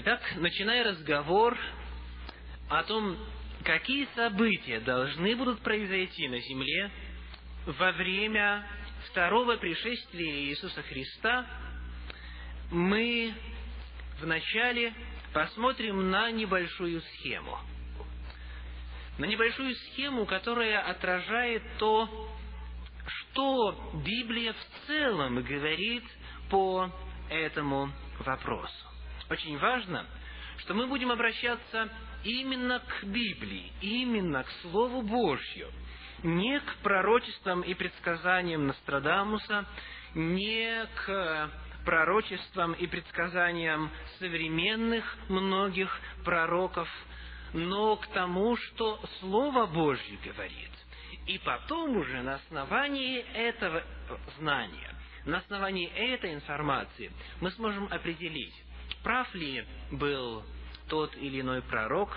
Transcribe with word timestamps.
Итак, 0.00 0.20
начиная 0.36 0.84
разговор 0.84 1.58
о 2.68 2.84
том, 2.84 3.16
какие 3.64 4.06
события 4.14 4.78
должны 4.78 5.34
будут 5.34 5.60
произойти 5.62 6.28
на 6.28 6.38
земле 6.38 6.88
во 7.66 7.90
время 7.90 8.64
второго 9.08 9.56
пришествия 9.56 10.34
Иисуса 10.44 10.82
Христа, 10.82 11.44
мы 12.70 13.34
вначале 14.20 14.94
посмотрим 15.32 16.12
на 16.12 16.30
небольшую 16.30 17.00
схему. 17.00 17.58
На 19.18 19.24
небольшую 19.24 19.74
схему, 19.74 20.26
которая 20.26 20.80
отражает 20.80 21.64
то, 21.78 22.30
что 23.04 23.92
Библия 24.06 24.52
в 24.52 24.86
целом 24.86 25.42
говорит 25.42 26.04
по 26.50 26.88
этому 27.28 27.90
вопросу. 28.20 28.87
Очень 29.30 29.58
важно, 29.58 30.06
что 30.58 30.74
мы 30.74 30.86
будем 30.86 31.10
обращаться 31.10 31.88
именно 32.24 32.80
к 32.80 33.04
Библии, 33.04 33.72
именно 33.80 34.42
к 34.42 34.50
Слову 34.62 35.02
Божью, 35.02 35.70
не 36.22 36.58
к 36.60 36.76
пророчествам 36.82 37.60
и 37.60 37.74
предсказаниям 37.74 38.66
Нострадамуса, 38.66 39.66
не 40.14 40.86
к 41.04 41.50
пророчествам 41.84 42.72
и 42.72 42.86
предсказаниям 42.86 43.90
современных 44.18 45.16
многих 45.28 46.00
пророков, 46.24 46.88
но 47.52 47.96
к 47.96 48.06
тому, 48.08 48.56
что 48.56 49.00
Слово 49.20 49.66
Божье 49.66 50.18
говорит. 50.24 50.70
И 51.26 51.38
потом 51.38 51.96
уже 51.96 52.22
на 52.22 52.36
основании 52.36 53.20
этого 53.34 53.82
знания, 54.38 54.94
на 55.24 55.38
основании 55.38 55.88
этой 55.88 56.34
информации 56.34 57.12
мы 57.40 57.50
сможем 57.52 57.86
определить, 57.90 58.54
прав 59.02 59.32
ли 59.34 59.64
был 59.90 60.42
тот 60.88 61.14
или 61.16 61.40
иной 61.40 61.62
пророк, 61.62 62.16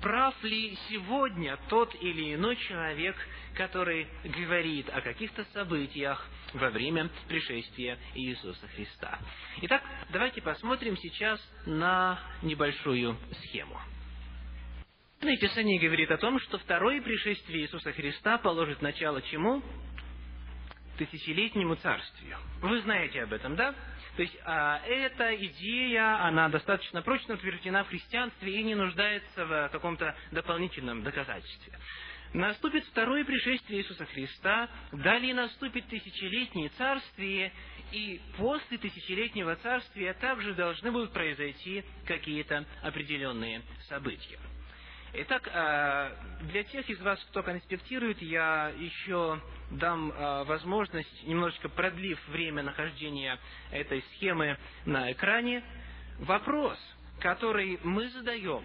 прав 0.00 0.34
ли 0.42 0.76
сегодня 0.88 1.56
тот 1.68 1.94
или 2.00 2.34
иной 2.34 2.56
человек, 2.56 3.16
который 3.54 4.08
говорит 4.24 4.88
о 4.90 5.00
каких-то 5.00 5.44
событиях 5.52 6.26
во 6.54 6.70
время 6.70 7.08
пришествия 7.28 7.98
Иисуса 8.14 8.66
Христа. 8.68 9.18
Итак, 9.62 9.82
давайте 10.10 10.42
посмотрим 10.42 10.96
сейчас 10.96 11.40
на 11.66 12.18
небольшую 12.42 13.16
схему. 13.42 13.78
Писание 15.20 15.78
говорит 15.78 16.10
о 16.10 16.18
том, 16.18 16.40
что 16.40 16.58
второе 16.58 17.00
пришествие 17.00 17.62
Иисуса 17.62 17.92
Христа 17.92 18.38
положит 18.38 18.82
начало 18.82 19.22
чему? 19.22 19.62
Тысячелетнему 20.98 21.74
царствию. 21.76 22.38
Вы 22.60 22.80
знаете 22.82 23.22
об 23.22 23.32
этом, 23.32 23.56
да? 23.56 23.74
То 24.16 24.22
есть 24.22 24.36
а, 24.44 24.80
эта 24.86 25.34
идея, 25.46 26.22
она 26.24 26.48
достаточно 26.48 27.00
прочно 27.02 27.34
утверждена 27.34 27.84
в 27.84 27.88
христианстве 27.88 28.60
и 28.60 28.62
не 28.62 28.74
нуждается 28.74 29.46
в 29.46 29.68
каком-то 29.70 30.14
дополнительном 30.32 31.02
доказательстве. 31.02 31.78
Наступит 32.34 32.84
второе 32.86 33.24
пришествие 33.24 33.80
Иисуса 33.82 34.06
Христа, 34.06 34.68
далее 34.92 35.34
наступит 35.34 35.86
тысячелетнее 35.88 36.70
царствие, 36.78 37.52
и 37.92 38.20
после 38.38 38.78
тысячелетнего 38.78 39.54
царствия 39.56 40.14
также 40.14 40.54
должны 40.54 40.90
будут 40.90 41.12
произойти 41.12 41.84
какие-то 42.06 42.64
определенные 42.82 43.62
события. 43.88 44.38
Итак, 45.14 45.46
а, 45.52 46.10
для 46.40 46.64
тех 46.64 46.88
из 46.88 46.98
вас, 47.02 47.22
кто 47.30 47.42
конспектирует, 47.42 48.22
я 48.22 48.72
еще 48.78 49.38
дам 49.72 50.10
а, 50.14 50.44
возможность, 50.44 51.26
немножечко 51.26 51.68
продлив 51.68 52.18
время 52.28 52.62
нахождения 52.62 53.38
этой 53.70 54.02
схемы 54.14 54.56
на 54.86 55.12
экране, 55.12 55.62
вопрос, 56.18 56.78
который 57.20 57.78
мы 57.82 58.08
задаем, 58.08 58.64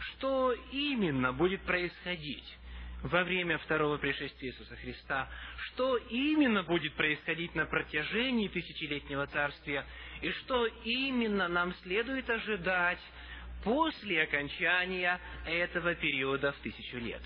что 0.00 0.52
именно 0.70 1.32
будет 1.32 1.62
происходить 1.62 2.58
во 3.02 3.24
время 3.24 3.56
второго 3.58 3.96
пришествия 3.96 4.50
Иисуса 4.50 4.76
Христа, 4.76 5.30
что 5.68 5.96
именно 5.96 6.62
будет 6.62 6.92
происходить 6.94 7.54
на 7.54 7.64
протяжении 7.64 8.48
тысячелетнего 8.48 9.26
царствия, 9.28 9.86
и 10.20 10.30
что 10.30 10.66
именно 10.84 11.48
нам 11.48 11.74
следует 11.82 12.28
ожидать 12.28 13.00
после 13.64 14.22
окончания 14.22 15.20
этого 15.44 15.94
периода 15.94 16.52
в 16.52 16.56
тысячу 16.58 16.98
лет. 16.98 17.22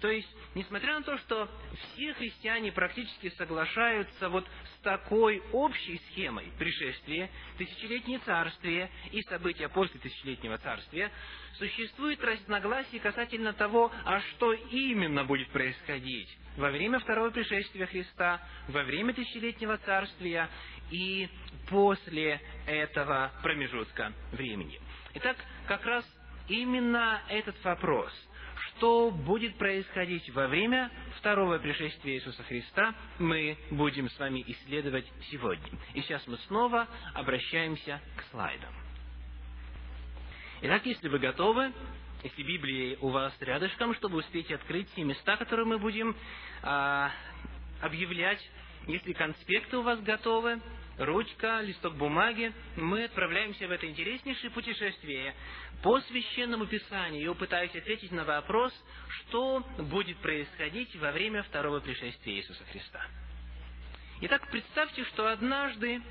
То 0.00 0.08
есть, 0.08 0.28
несмотря 0.54 0.94
на 0.94 1.02
то, 1.02 1.18
что 1.18 1.48
все 1.74 2.14
христиане 2.14 2.72
практически 2.72 3.28
соглашаются 3.36 4.30
вот 4.30 4.46
с 4.76 4.82
такой 4.82 5.42
общей 5.52 6.00
схемой 6.10 6.50
пришествия, 6.58 7.28
тысячелетнее 7.58 8.18
царствие 8.20 8.90
и 9.12 9.20
события 9.22 9.68
после 9.68 10.00
тысячелетнего 10.00 10.56
царствия, 10.58 11.12
существует 11.58 12.22
разногласие 12.24 13.00
касательно 13.00 13.52
того, 13.52 13.92
а 14.04 14.20
что 14.20 14.54
именно 14.54 15.24
будет 15.24 15.50
происходить 15.50 16.34
во 16.56 16.70
время 16.70 16.98
второго 16.98 17.30
пришествия 17.30 17.86
Христа, 17.86 18.40
во 18.68 18.82
время 18.82 19.12
тысячелетнего 19.12 19.76
царствия 19.78 20.48
и 20.90 21.28
после 21.68 22.40
этого 22.66 23.32
промежутка 23.42 24.12
времени. 24.32 24.80
Итак, 25.14 25.36
как 25.70 25.86
раз 25.86 26.04
именно 26.48 27.22
этот 27.28 27.54
вопрос, 27.62 28.10
что 28.56 29.12
будет 29.12 29.56
происходить 29.56 30.28
во 30.30 30.48
время 30.48 30.90
второго 31.18 31.58
пришествия 31.58 32.14
Иисуса 32.14 32.42
Христа, 32.42 32.92
мы 33.20 33.56
будем 33.70 34.10
с 34.10 34.18
вами 34.18 34.42
исследовать 34.48 35.06
сегодня. 35.30 35.70
И 35.94 36.02
сейчас 36.02 36.26
мы 36.26 36.38
снова 36.48 36.88
обращаемся 37.14 38.00
к 38.16 38.24
слайдам. 38.32 38.74
Итак, 40.62 40.84
если 40.86 41.06
вы 41.06 41.20
готовы, 41.20 41.72
если 42.24 42.42
Библия 42.42 42.98
у 43.00 43.10
вас 43.10 43.32
рядышком, 43.38 43.94
чтобы 43.94 44.18
успеть 44.18 44.50
открыть 44.50 44.92
те 44.96 45.04
места, 45.04 45.36
которые 45.36 45.66
мы 45.66 45.78
будем 45.78 46.16
а, 46.62 47.12
объявлять, 47.80 48.44
если 48.88 49.12
конспекты 49.12 49.76
у 49.76 49.82
вас 49.82 50.00
готовы, 50.00 50.60
ручка, 51.00 51.62
листок 51.62 51.94
бумаги, 51.94 52.52
мы 52.76 53.04
отправляемся 53.04 53.66
в 53.66 53.70
это 53.70 53.86
интереснейшее 53.86 54.50
путешествие 54.50 55.34
по 55.82 55.98
священному 56.00 56.66
писанию 56.66 57.32
и 57.32 57.34
пытаюсь 57.34 57.74
ответить 57.74 58.12
на 58.12 58.24
вопрос, 58.24 58.72
что 59.08 59.60
будет 59.78 60.18
происходить 60.18 60.94
во 60.96 61.10
время 61.10 61.42
второго 61.44 61.80
пришествия 61.80 62.34
Иисуса 62.36 62.62
Христа. 62.70 63.00
Итак, 64.20 64.46
представьте, 64.50 65.04
что 65.06 65.28
однажды, 65.28 66.02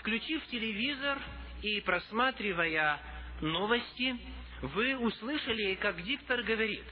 включив 0.00 0.44
телевизор 0.46 1.18
и 1.60 1.80
просматривая 1.82 2.98
новости, 3.42 4.16
вы 4.62 4.96
услышали, 4.96 5.74
как 5.74 6.02
диктор 6.02 6.42
говорит, 6.42 6.84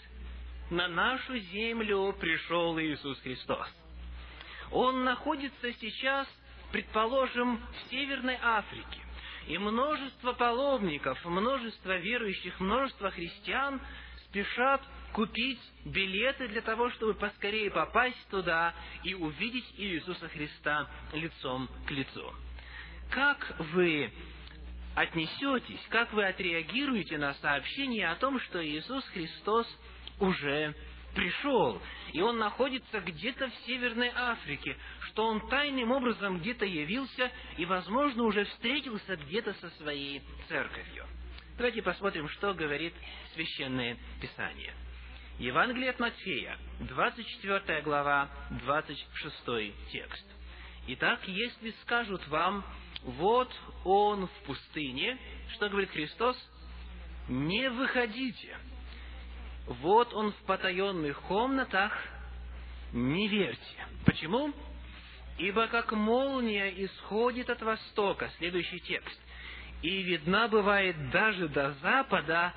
«На 0.71 0.89
нашу 0.89 1.39
землю 1.39 2.15
пришел 2.21 2.79
Иисус 2.79 3.19
Христос». 3.21 3.67
Он 4.71 5.05
находится 5.05 5.73
сейчас 5.81 6.29
предположим, 6.73 7.59
в 7.59 7.91
Северной 7.91 8.39
Африке, 8.43 9.01
и 9.47 9.59
множество 9.59 10.33
паломников, 10.33 11.25
множество 11.25 11.97
верующих, 11.97 12.59
множество 12.61 13.11
христиан 13.11 13.81
спешат 14.27 14.83
купить 15.13 15.61
билеты 15.85 16.49
для 16.49 16.61
того, 16.61 16.91
чтобы 16.91 17.15
поскорее 17.15 17.71
попасть 17.71 18.29
туда 18.31 18.75
и 19.03 19.15
увидеть 19.15 19.67
Иисуса 19.77 20.29
Христа 20.29 20.89
лицом 21.13 21.69
к 21.87 21.91
лицу. 21.91 22.33
Как 23.11 23.57
вы 23.73 24.13
отнесетесь, 24.95 25.81
как 25.89 26.13
вы 26.13 26.27
отреагируете 26.27 27.19
на 27.19 27.35
сообщение 27.35 28.09
о 28.09 28.17
том, 28.17 28.41
что 28.41 28.65
Иисус 28.65 29.05
Христос 29.09 29.67
уже 30.21 30.75
пришел, 31.15 31.81
и 32.13 32.21
он 32.21 32.39
находится 32.39 33.01
где-то 33.01 33.49
в 33.49 33.55
Северной 33.67 34.13
Африке, 34.15 34.77
что 35.11 35.27
он 35.27 35.47
тайным 35.49 35.91
образом 35.91 36.39
где-то 36.39 36.65
явился 36.65 37.31
и, 37.57 37.65
возможно, 37.65 38.25
уже 38.25 38.45
встретился 38.45 39.17
где-то 39.17 39.53
со 39.55 39.71
своей 39.71 40.23
церковью. 40.49 41.07
Давайте 41.57 41.83
посмотрим, 41.83 42.29
что 42.29 42.55
говорит 42.55 42.95
Священное 43.35 43.97
Писание. 44.21 44.73
Евангелие 45.39 45.91
от 45.91 46.01
Матфея, 46.01 46.59
24 46.81 47.83
глава, 47.83 48.29
26 48.65 49.91
текст. 49.91 50.27
Итак, 50.89 51.21
если 51.27 51.71
скажут 51.83 52.27
вам, 52.29 52.65
вот 53.03 53.51
он 53.85 54.27
в 54.27 54.47
пустыне, 54.47 55.19
что 55.55 55.69
говорит 55.69 55.91
Христос? 55.91 56.37
Не 57.29 57.69
выходите. 57.71 58.57
Вот 59.67 60.13
он 60.15 60.33
в 60.33 60.37
потаенных 60.47 61.21
комнатах, 61.23 61.97
не 62.93 63.29
верьте. 63.29 63.87
Почему? 64.05 64.53
Ибо 65.41 65.69
как 65.69 65.93
молния 65.93 66.69
исходит 66.85 67.49
от 67.49 67.63
востока, 67.63 68.31
следующий 68.37 68.79
текст, 68.81 69.19
и 69.81 70.03
видна 70.03 70.49
бывает 70.49 71.11
даже 71.11 71.49
до 71.49 71.73
запада, 71.81 72.53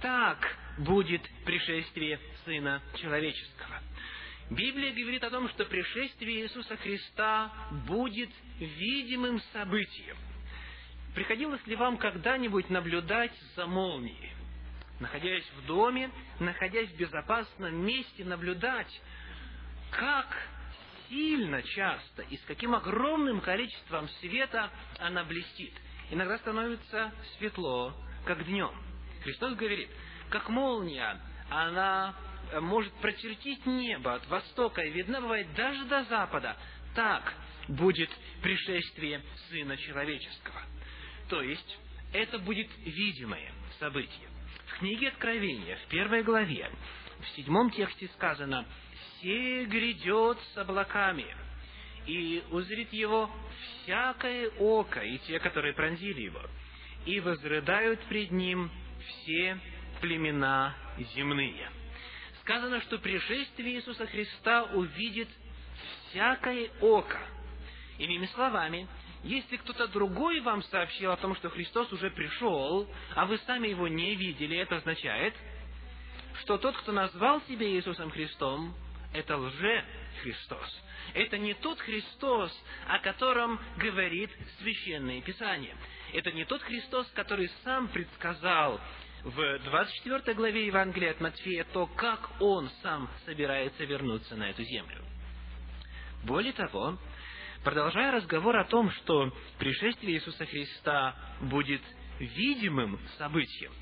так 0.00 0.38
будет 0.78 1.20
пришествие 1.44 2.20
Сына 2.44 2.80
Человеческого. 2.94 3.82
Библия 4.50 4.92
говорит 4.92 5.24
о 5.24 5.30
том, 5.30 5.48
что 5.48 5.64
пришествие 5.64 6.42
Иисуса 6.42 6.76
Христа 6.76 7.52
будет 7.88 8.30
видимым 8.60 9.42
событием. 9.52 10.16
приходилось 11.16 11.66
ли 11.66 11.74
вам 11.74 11.96
когда-нибудь 11.96 12.70
наблюдать 12.70 13.36
за 13.56 13.66
молнией? 13.66 14.32
Находясь 15.00 15.44
в 15.56 15.66
доме, 15.66 16.08
находясь 16.38 16.88
в 16.90 16.96
безопасном 16.96 17.84
месте, 17.84 18.24
наблюдать, 18.24 19.00
как 19.90 20.28
сильно 21.08 21.62
часто 21.62 22.22
и 22.22 22.36
с 22.36 22.42
каким 22.42 22.74
огромным 22.74 23.40
количеством 23.40 24.08
света 24.20 24.70
она 24.98 25.24
блестит. 25.24 25.72
Иногда 26.10 26.38
становится 26.38 27.12
светло, 27.36 27.94
как 28.24 28.44
днем. 28.46 28.72
Христос 29.22 29.54
говорит, 29.54 29.88
как 30.30 30.48
молния, 30.48 31.20
она 31.50 32.14
может 32.60 32.92
прочертить 32.94 33.66
небо 33.66 34.14
от 34.14 34.26
востока 34.28 34.82
и 34.82 34.90
видна 34.90 35.20
бывает 35.20 35.52
даже 35.54 35.84
до 35.84 36.04
запада. 36.04 36.56
Так 36.94 37.34
будет 37.68 38.10
пришествие 38.42 39.22
Сына 39.50 39.76
Человеческого. 39.76 40.62
То 41.28 41.42
есть, 41.42 41.78
это 42.12 42.38
будет 42.38 42.68
видимое 42.78 43.52
событие. 43.78 44.28
В 44.66 44.78
книге 44.78 45.08
Откровения, 45.08 45.76
в 45.76 45.88
первой 45.88 46.22
главе, 46.22 46.70
в 47.20 47.28
седьмом 47.36 47.70
тексте 47.70 48.08
сказано, 48.14 48.66
«Все 49.18 49.64
грядет 49.64 50.38
с 50.54 50.58
облаками, 50.58 51.26
и 52.06 52.42
узрит 52.50 52.92
его 52.92 53.30
всякое 53.82 54.48
око, 54.58 55.00
и 55.00 55.18
те, 55.18 55.38
которые 55.40 55.74
пронзили 55.74 56.22
его, 56.22 56.42
и 57.04 57.20
возрыдают 57.20 58.00
пред 58.04 58.30
ним 58.30 58.70
все 59.06 59.58
племена 60.00 60.74
земные». 61.14 61.70
Сказано, 62.40 62.80
что 62.82 62.98
пришествие 62.98 63.74
Иисуса 63.74 64.06
Христа 64.06 64.64
увидит 64.72 65.28
всякое 66.08 66.70
око. 66.80 67.18
Иными 67.98 68.26
словами, 68.26 68.88
если 69.24 69.56
кто-то 69.56 69.88
другой 69.88 70.40
вам 70.40 70.62
сообщил 70.64 71.10
о 71.10 71.16
том, 71.16 71.34
что 71.36 71.50
Христос 71.50 71.92
уже 71.92 72.10
пришел, 72.10 72.88
а 73.14 73.26
вы 73.26 73.38
сами 73.38 73.68
его 73.68 73.88
не 73.88 74.14
видели, 74.14 74.56
это 74.56 74.76
означает, 74.76 75.34
что 76.40 76.56
тот, 76.56 76.76
кто 76.78 76.92
назвал 76.92 77.42
себя 77.42 77.68
Иисусом 77.68 78.10
Христом, 78.10 78.74
это 79.12 79.36
лже-Христос. 79.36 80.82
Это 81.14 81.38
не 81.38 81.54
тот 81.54 81.78
Христос, 81.80 82.52
о 82.86 82.98
котором 82.98 83.58
говорит 83.76 84.30
Священное 84.58 85.20
Писание. 85.22 85.74
Это 86.12 86.32
не 86.32 86.44
тот 86.44 86.62
Христос, 86.62 87.06
который 87.14 87.50
сам 87.64 87.88
предсказал 87.88 88.80
в 89.24 89.58
24 89.60 90.34
главе 90.34 90.66
Евангелия 90.66 91.12
от 91.12 91.20
Матфея 91.20 91.64
то, 91.64 91.86
как 91.86 92.30
Он 92.40 92.70
сам 92.82 93.10
собирается 93.24 93.84
вернуться 93.84 94.36
на 94.36 94.50
эту 94.50 94.62
землю. 94.62 95.04
Более 96.24 96.52
того, 96.52 96.98
продолжая 97.64 98.12
разговор 98.12 98.56
о 98.56 98.64
том, 98.64 98.90
что 98.90 99.32
пришествие 99.58 100.14
Иисуса 100.14 100.46
Христа 100.46 101.16
будет 101.40 101.82
видимым 102.18 103.00
событием, 103.16 103.72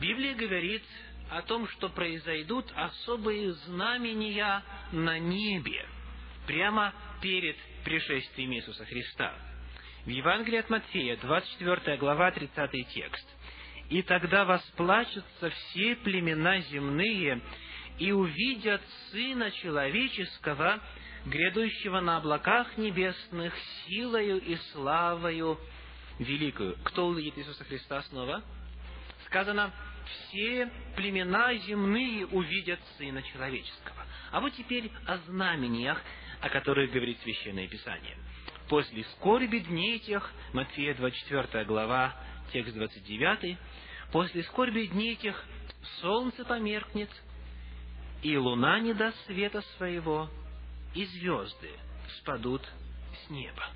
Библия 0.00 0.34
говорит 0.34 0.82
о 1.30 1.42
том, 1.42 1.68
что 1.68 1.88
произойдут 1.88 2.66
особые 2.74 3.52
знамения 3.52 4.62
на 4.92 5.18
небе, 5.18 5.86
прямо 6.46 6.92
перед 7.20 7.56
пришествием 7.84 8.52
Иисуса 8.52 8.84
Христа. 8.84 9.34
В 10.04 10.08
Евангелии 10.08 10.58
от 10.58 10.70
Матфея, 10.70 11.16
24 11.18 11.96
глава, 11.98 12.30
30 12.32 12.88
текст. 12.88 13.28
«И 13.90 14.02
тогда 14.02 14.44
восплачутся 14.44 15.50
все 15.50 15.96
племена 15.96 16.60
земные, 16.62 17.40
и 17.98 18.12
увидят 18.12 18.80
Сына 19.10 19.50
Человеческого, 19.50 20.80
грядущего 21.26 22.00
на 22.00 22.16
облаках 22.16 22.78
небесных, 22.78 23.54
силою 23.86 24.40
и 24.40 24.56
славою 24.72 25.58
великую». 26.18 26.76
Кто 26.84 27.08
увидит 27.08 27.36
Иисуса 27.38 27.64
Христа 27.64 28.02
снова? 28.04 28.42
Сказано, 29.26 29.72
все 30.10 30.70
племена 30.96 31.54
земные 31.54 32.26
увидят 32.26 32.80
Сына 32.98 33.22
Человеческого. 33.22 34.06
А 34.32 34.40
вот 34.40 34.54
теперь 34.54 34.90
о 35.06 35.18
знамениях, 35.18 36.00
о 36.40 36.48
которых 36.48 36.92
говорит 36.92 37.20
Священное 37.22 37.68
Писание. 37.68 38.16
После 38.68 39.04
скорби 39.16 39.58
дней 39.58 39.98
тех, 39.98 40.30
Матфея 40.52 40.94
24 40.94 41.64
глава, 41.64 42.14
текст 42.52 42.74
29, 42.74 43.58
после 44.12 44.44
скорби 44.44 44.86
дней 44.86 45.16
тех 45.16 45.44
солнце 46.00 46.44
померкнет, 46.44 47.10
и 48.22 48.36
луна 48.36 48.78
не 48.80 48.94
даст 48.94 49.16
света 49.26 49.62
своего, 49.76 50.30
и 50.94 51.04
звезды 51.04 51.70
спадут 52.18 52.62
с 53.24 53.30
неба. 53.30 53.66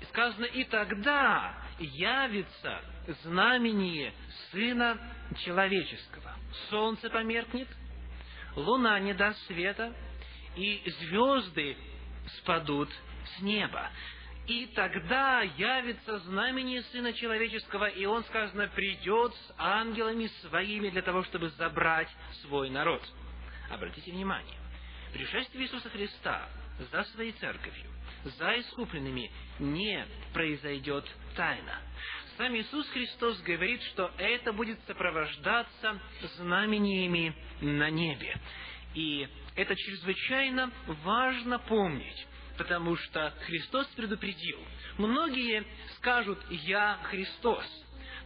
И 0.00 0.04
сказано, 0.06 0.46
и 0.46 0.64
тогда 0.64 1.54
явится 1.78 2.80
знамение 3.22 4.12
Сына 4.50 4.98
Человеческого. 5.44 6.34
Солнце 6.70 7.10
померкнет, 7.10 7.68
луна 8.56 8.98
не 9.00 9.14
даст 9.14 9.38
света, 9.46 9.94
и 10.56 10.82
звезды 11.00 11.76
спадут 12.38 12.88
с 13.36 13.42
неба. 13.42 13.90
И 14.46 14.66
тогда 14.66 15.40
явится 15.40 16.18
знамение 16.20 16.82
Сына 16.82 17.12
Человеческого, 17.14 17.86
и 17.86 18.04
Он, 18.04 18.22
сказано, 18.24 18.68
придет 18.68 19.34
с 19.34 19.54
ангелами 19.56 20.26
своими 20.42 20.90
для 20.90 21.02
того, 21.02 21.24
чтобы 21.24 21.48
забрать 21.50 22.08
свой 22.42 22.68
народ. 22.68 23.02
Обратите 23.70 24.12
внимание, 24.12 24.58
пришествие 25.12 25.64
Иисуса 25.64 25.88
Христа 25.88 26.46
за 26.92 27.04
своей 27.04 27.32
церковью, 27.32 27.90
за 28.24 28.60
искупленными 28.60 29.30
не 29.58 30.06
произойдет 30.32 31.04
тайно. 31.36 31.80
Сам 32.36 32.56
Иисус 32.56 32.88
Христос 32.88 33.40
говорит, 33.42 33.80
что 33.92 34.10
это 34.18 34.52
будет 34.52 34.78
сопровождаться 34.86 36.00
знамениями 36.36 37.34
на 37.60 37.90
небе. 37.90 38.36
И 38.94 39.28
это 39.54 39.76
чрезвычайно 39.76 40.70
важно 41.04 41.58
помнить, 41.60 42.26
потому 42.56 42.96
что 42.96 43.32
Христос 43.46 43.86
предупредил. 43.88 44.58
Многие 44.98 45.64
скажут 45.96 46.38
«Я 46.50 46.98
Христос», 47.04 47.64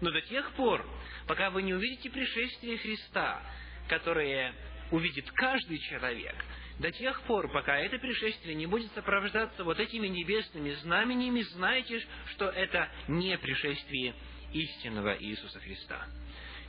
но 0.01 0.11
до 0.11 0.21
тех 0.23 0.53
пор, 0.53 0.87
пока 1.27 1.51
вы 1.51 1.63
не 1.63 1.75
увидите 1.75 2.09
пришествие 2.09 2.79
Христа, 2.79 3.43
которое 3.89 4.55
увидит 4.91 5.31
каждый 5.33 5.79
человек, 5.79 6.35
до 6.79 6.93
тех 6.93 7.21
пор, 7.23 7.51
пока 7.51 7.77
это 7.77 7.99
пришествие 7.99 8.55
не 8.55 8.67
будет 8.67 8.93
сопровождаться 8.93 9.65
вот 9.65 9.81
этими 9.81 10.07
небесными 10.07 10.71
знамениями, 10.83 11.43
знайте, 11.43 12.05
что 12.33 12.49
это 12.49 12.89
не 13.09 13.37
пришествие 13.39 14.15
истинного 14.53 15.17
Иисуса 15.19 15.59
Христа. 15.61 16.07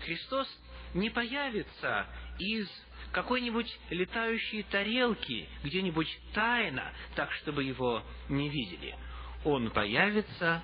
Христос 0.04 0.48
не 0.94 1.10
появится 1.10 2.08
из 2.40 2.68
какой-нибудь 3.12 3.80
летающей 3.90 4.64
тарелки 4.64 5.48
где-нибудь 5.64 6.20
тайно, 6.34 6.92
так, 7.16 7.32
чтобы 7.34 7.64
его 7.64 8.04
не 8.30 8.50
видели. 8.50 8.96
Он 9.46 9.70
появится 9.70 10.64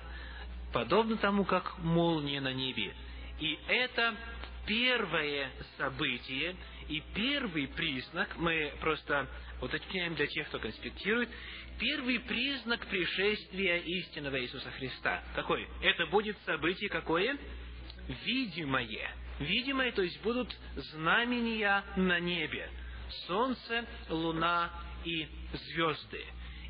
подобно 0.72 1.16
тому, 1.16 1.44
как 1.44 1.78
молния 1.78 2.40
на 2.40 2.52
небе. 2.52 2.94
И 3.40 3.58
это 3.68 4.14
первое 4.66 5.50
событие 5.76 6.56
и 6.88 7.02
первый 7.14 7.68
признак, 7.68 8.36
мы 8.36 8.72
просто 8.80 9.28
уточняем 9.60 10.14
для 10.14 10.26
тех, 10.26 10.46
кто 10.48 10.58
конспектирует, 10.58 11.28
первый 11.78 12.20
признак 12.20 12.86
пришествия 12.86 13.78
истинного 13.78 14.40
Иисуса 14.40 14.70
Христа. 14.72 15.22
Какой? 15.34 15.66
Это 15.82 16.06
будет 16.06 16.36
событие 16.44 16.88
какое? 16.88 17.36
Видимое. 18.24 19.14
Видимое, 19.40 19.92
то 19.92 20.02
есть 20.02 20.20
будут 20.22 20.54
знамения 20.76 21.84
на 21.96 22.20
небе. 22.20 22.70
Солнце, 23.26 23.84
луна 24.08 24.70
и 25.04 25.26
звезды. 25.52 26.24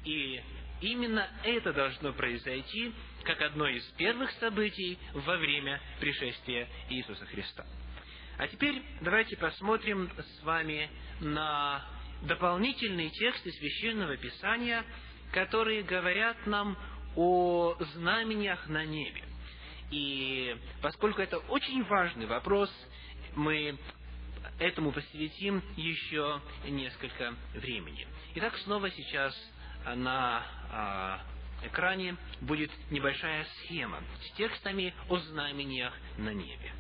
И 0.05 0.41
именно 0.81 1.29
это 1.43 1.73
должно 1.73 2.13
произойти 2.13 2.93
как 3.23 3.41
одно 3.43 3.69
из 3.69 3.85
первых 3.97 4.31
событий 4.33 4.99
во 5.13 5.37
время 5.37 5.81
пришествия 6.01 6.69
Иисуса 6.89 7.27
Христа. 7.27 7.67
А 8.39 8.49
теперь 8.49 8.83
давайте 9.01 9.37
посмотрим 9.37 10.11
с 10.19 10.43
вами 10.43 10.91
на 11.21 11.83
дополнительные 12.23 13.11
тексты 13.11 13.51
Священного 13.53 14.17
Писания, 14.17 14.85
которые 15.33 15.83
говорят 15.83 16.47
нам 16.47 16.77
о 17.15 17.75
знамениях 17.95 18.69
на 18.69 18.85
небе. 18.85 19.25
И 19.91 20.57
поскольку 20.83 21.23
это 21.23 21.39
очень 21.39 21.83
важный 21.85 22.27
вопрос, 22.27 22.71
мы 23.37 23.79
этому 24.59 24.93
посвятим 24.93 25.63
еще 25.77 26.41
несколько 26.69 27.35
времени. 27.55 28.07
Итак, 28.35 28.57
снова 28.59 28.91
сейчас 28.91 29.35
на 29.95 30.45
а, 30.71 31.21
экране 31.63 32.17
будет 32.43 32.71
небольшая 32.91 33.45
схема 33.45 34.03
с 34.25 34.37
текстами 34.37 34.93
о 35.09 35.19
знамениях 35.19 35.95
на 36.19 36.35
небе. 36.35 36.73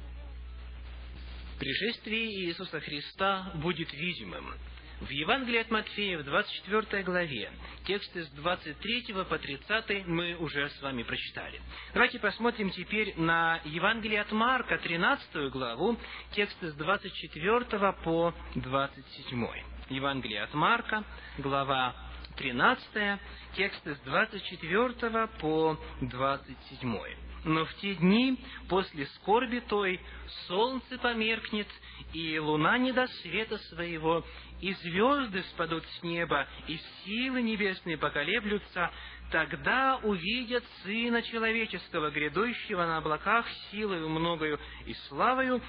Пришествие 1.58 2.46
Иисуса 2.46 2.80
Христа 2.80 3.50
будет 3.54 3.92
видимым. 3.94 4.52
В 5.00 5.10
Евангелии 5.10 5.60
от 5.60 5.70
Матфея, 5.70 6.18
в 6.18 6.24
24 6.24 7.02
главе, 7.02 7.50
тексты 7.84 8.24
с 8.24 8.28
23 8.30 9.12
по 9.28 9.38
30 9.38 10.06
мы 10.06 10.36
уже 10.36 10.70
с 10.70 10.82
вами 10.82 11.02
прочитали. 11.02 11.60
Давайте 11.92 12.18
посмотрим 12.18 12.70
теперь 12.70 13.14
на 13.16 13.60
Евангелие 13.64 14.22
от 14.22 14.32
Марка, 14.32 14.78
13 14.78 15.50
главу, 15.50 15.98
тексты 16.32 16.70
с 16.70 16.74
24 16.74 17.92
по 18.04 18.34
27. 18.54 19.46
Евангелие 19.90 20.42
от 20.42 20.54
Марка, 20.54 21.04
глава 21.38 21.94
13, 22.36 23.20
тексты 23.54 23.94
с 23.94 23.98
24 24.00 25.28
по 25.40 25.78
27. 26.00 26.96
Но 27.44 27.64
в 27.64 27.74
те 27.74 27.94
дни, 27.94 28.38
после 28.68 29.06
скорби 29.06 29.60
той, 29.60 30.00
солнце 30.48 30.98
померкнет, 30.98 31.68
и 32.12 32.38
луна 32.38 32.76
не 32.78 32.92
даст 32.92 33.12
света 33.22 33.58
своего, 33.58 34.24
и 34.60 34.72
звезды 34.72 35.42
спадут 35.50 35.84
с 35.84 36.02
неба, 36.02 36.46
и 36.66 36.78
силы 37.04 37.42
небесные 37.42 37.98
поколеблются, 37.98 38.90
тогда 39.30 39.98
увидят 40.02 40.64
Сына 40.82 41.22
Человеческого, 41.22 42.10
грядущего 42.10 42.84
на 42.84 42.98
облаках 42.98 43.46
силою 43.70 44.08
многою 44.08 44.58
и 44.86 44.94
славою, 45.08 45.62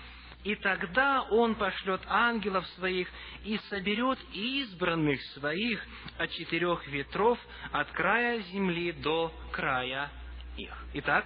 и 0.48 0.56
тогда 0.56 1.24
Он 1.24 1.56
пошлет 1.56 2.00
ангелов 2.08 2.66
Своих 2.78 3.10
и 3.44 3.60
соберет 3.70 4.18
избранных 4.32 5.22
Своих 5.34 5.86
от 6.18 6.32
четырех 6.32 6.88
ветров, 6.88 7.38
от 7.74 7.92
края 7.92 8.40
земли 8.44 8.94
до 8.94 9.34
края 9.52 10.10
их. 10.56 10.74
Итак, 10.94 11.26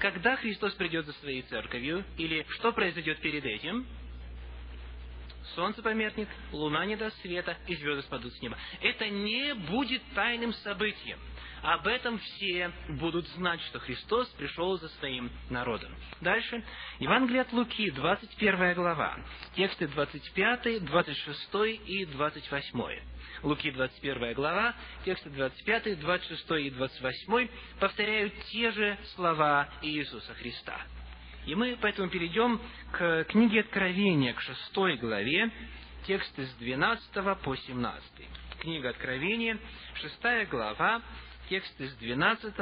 когда 0.00 0.34
Христос 0.34 0.74
придет 0.74 1.06
за 1.06 1.12
Своей 1.12 1.42
церковью, 1.42 2.04
или 2.18 2.44
что 2.48 2.72
произойдет 2.72 3.20
перед 3.20 3.44
этим– 3.44 3.86
солнце 5.54 5.80
померкнет, 5.80 6.28
луна 6.52 6.84
не 6.86 6.96
даст 6.96 7.20
света, 7.22 7.56
и 7.66 7.76
звезды 7.76 8.02
спадут 8.02 8.34
с 8.34 8.42
неба. 8.42 8.58
Это 8.80 9.08
не 9.08 9.54
будет 9.54 10.02
тайным 10.14 10.52
событием. 10.52 11.18
Об 11.62 11.86
этом 11.86 12.18
все 12.18 12.70
будут 12.88 13.26
знать, 13.28 13.60
что 13.62 13.78
Христос 13.78 14.28
пришел 14.30 14.78
за 14.78 14.88
своим 15.00 15.30
народом. 15.50 15.94
Дальше. 16.20 16.62
Евангелие 16.98 17.42
от 17.42 17.52
Луки, 17.52 17.90
21 17.90 18.74
глава. 18.74 19.16
Тексты 19.54 19.88
25, 19.88 20.84
26 20.84 21.48
и 21.86 22.04
28. 22.06 23.00
Луки, 23.42 23.70
21 23.70 24.34
глава, 24.34 24.74
тексты 25.04 25.30
25, 25.30 26.00
26 26.00 26.50
и 26.52 26.70
28 26.70 27.48
повторяют 27.78 28.32
те 28.50 28.70
же 28.70 28.98
слова 29.14 29.68
Иисуса 29.82 30.34
Христа. 30.34 30.80
И 31.46 31.54
мы 31.54 31.78
поэтому 31.80 32.08
перейдем 32.08 32.60
к 32.92 33.24
книге 33.24 33.60
Откровения, 33.60 34.34
к 34.34 34.40
шестой 34.40 34.96
главе, 34.96 35.50
тексты 36.06 36.46
с 36.46 36.54
12 36.54 37.38
по 37.42 37.54
17. 37.54 38.02
Книга 38.60 38.88
Откровения, 38.88 39.58
шестая 39.94 40.46
глава, 40.46 41.02
тексты 41.48 41.88
с 41.88 41.94
12 41.94 42.54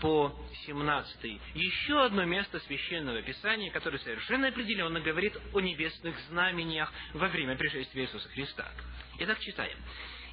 по 0.00 0.34
17. 0.66 1.40
Еще 1.54 2.04
одно 2.04 2.24
место 2.24 2.60
Священного 2.60 3.22
Писания, 3.22 3.70
которое 3.70 3.98
совершенно 3.98 4.48
определенно 4.48 5.00
говорит 5.00 5.36
о 5.52 5.60
небесных 5.60 6.18
знамениях 6.28 6.92
во 7.14 7.28
время 7.28 7.56
пришествия 7.56 8.04
Иисуса 8.04 8.28
Христа. 8.30 8.70
Итак, 9.18 9.38
читаем. 9.40 9.78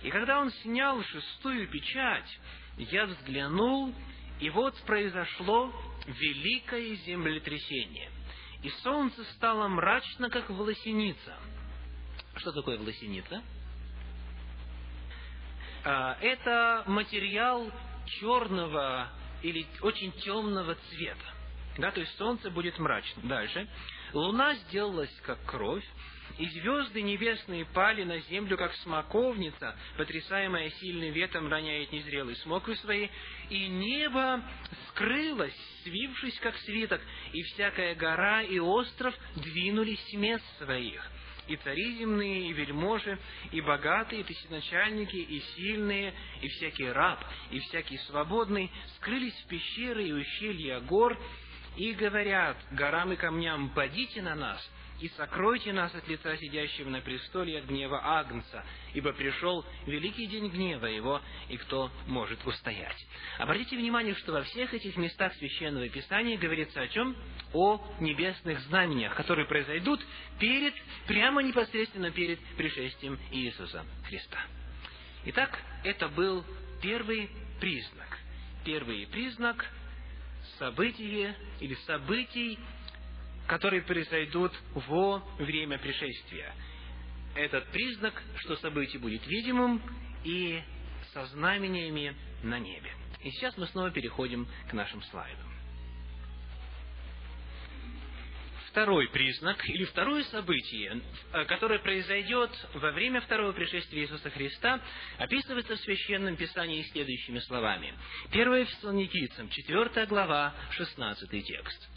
«И 0.01 0.09
когда 0.09 0.39
он 0.39 0.51
снял 0.63 1.01
шестую 1.03 1.69
печать, 1.69 2.39
я 2.77 3.05
взглянул, 3.05 3.93
и 4.39 4.49
вот 4.49 4.75
произошло 4.83 5.73
великое 6.07 6.95
землетрясение, 6.95 8.11
и 8.61 8.69
солнце 8.81 9.23
стало 9.35 9.67
мрачно, 9.67 10.29
как 10.29 10.49
волосеница. 10.49 11.37
Что 12.35 12.51
такое 12.51 12.77
волосеница? 12.77 13.35
А, 13.37 13.62
это 15.83 16.83
материал 16.87 17.71
черного 18.19 19.09
или 19.41 19.65
очень 19.81 20.11
темного 20.11 20.75
цвета. 20.89 21.33
Да, 21.77 21.91
то 21.91 21.99
есть 21.99 22.15
солнце 22.17 22.49
будет 22.51 22.77
мрачным. 22.79 23.27
Дальше. 23.27 23.67
Луна 24.13 24.53
сделалась 24.55 25.13
как 25.23 25.43
кровь, 25.45 25.85
и 26.37 26.45
звезды 26.47 27.01
небесные 27.01 27.65
пали 27.65 28.03
на 28.03 28.19
землю, 28.19 28.57
как 28.57 28.73
смоковница, 28.75 29.75
потрясаемая 29.97 30.69
сильным 30.71 31.11
ветром 31.11 31.47
роняет 31.47 31.91
незрелые 31.91 32.35
смоквы 32.37 32.75
свои, 32.77 33.09
и 33.49 33.67
небо 33.67 34.41
скрылось, 34.89 35.55
свившись, 35.83 36.39
как 36.39 36.55
свиток, 36.57 37.01
и 37.33 37.43
всякая 37.43 37.95
гора 37.95 38.41
и 38.41 38.59
остров 38.59 39.15
двинулись 39.35 40.03
с 40.09 40.13
мест 40.13 40.45
своих. 40.57 41.07
И 41.47 41.55
цари 41.57 41.97
земные, 41.97 42.49
и 42.49 42.53
вельможи, 42.53 43.19
и 43.51 43.59
богатые, 43.61 44.21
и 44.21 44.23
тысяченачальники, 44.23 45.15
и 45.15 45.39
сильные, 45.55 46.13
и 46.41 46.47
всякий 46.47 46.89
раб, 46.89 47.19
и 47.51 47.59
всякий 47.59 47.97
свободный 47.99 48.71
скрылись 48.95 49.35
в 49.43 49.47
пещеры 49.47 50.07
и 50.07 50.13
ущелья 50.13 50.79
гор, 50.79 51.17
и 51.75 51.93
говорят 51.93 52.57
горам 52.71 53.11
и 53.11 53.15
камням, 53.15 53.69
«Падите 53.69 54.21
на 54.21 54.35
нас, 54.35 54.71
и 54.99 55.09
сокройте 55.09 55.73
нас 55.73 55.93
от 55.95 56.07
лица 56.07 56.37
сидящего 56.37 56.89
на 56.89 57.01
престоле 57.01 57.59
от 57.59 57.65
гнева 57.65 57.99
Агнца, 58.03 58.63
ибо 58.93 59.11
пришел 59.13 59.65
великий 59.85 60.27
день 60.27 60.49
гнева 60.49 60.85
его, 60.85 61.21
и 61.49 61.57
кто 61.57 61.91
может 62.07 62.45
устоять. 62.45 63.05
Обратите 63.37 63.75
внимание, 63.77 64.15
что 64.15 64.33
во 64.33 64.43
всех 64.43 64.73
этих 64.73 64.95
местах 64.95 65.33
Священного 65.35 65.89
Писания 65.89 66.37
говорится 66.37 66.81
о 66.81 66.87
чем? 66.87 67.15
О 67.53 67.83
небесных 67.99 68.59
знамениях, 68.61 69.15
которые 69.15 69.47
произойдут 69.47 69.99
перед, 70.39 70.73
прямо 71.07 71.43
непосредственно 71.43 72.11
перед 72.11 72.39
пришествием 72.55 73.19
Иисуса 73.31 73.85
Христа. 74.05 74.39
Итак, 75.25 75.59
это 75.83 76.07
был 76.09 76.43
первый 76.81 77.29
признак. 77.59 78.19
Первый 78.65 79.07
признак 79.07 79.65
события 80.59 81.35
или 81.59 81.75
событий, 81.85 82.59
которые 83.47 83.81
произойдут 83.81 84.53
во 84.73 85.19
время 85.37 85.77
пришествия. 85.77 86.53
Этот 87.35 87.65
признак, 87.67 88.21
что 88.37 88.55
событие 88.57 88.99
будет 88.99 89.25
видимым 89.27 89.81
и 90.23 90.61
со 91.13 91.25
знамениями 91.27 92.15
на 92.43 92.59
небе. 92.59 92.91
И 93.21 93.31
сейчас 93.31 93.57
мы 93.57 93.67
снова 93.67 93.91
переходим 93.91 94.47
к 94.69 94.73
нашим 94.73 95.01
слайдам. 95.03 95.53
Второй 98.69 99.07
признак, 99.09 99.69
или 99.69 99.85
второе 99.85 100.23
событие, 100.23 100.99
э, 101.31 101.45
которое 101.45 101.77
произойдет 101.77 102.49
во 102.73 102.91
время 102.91 103.21
второго 103.21 103.51
пришествия 103.51 104.01
Иисуса 104.01 104.31
Христа, 104.31 104.81
описывается 105.19 105.75
в 105.75 105.79
Священном 105.81 106.35
Писании 106.35 106.81
следующими 106.91 107.37
словами. 107.39 107.93
1 108.31 108.65
Фессалоникийцам, 108.65 109.49
4 109.49 110.07
глава, 110.07 110.55
16 110.71 111.45
текст 111.45 111.89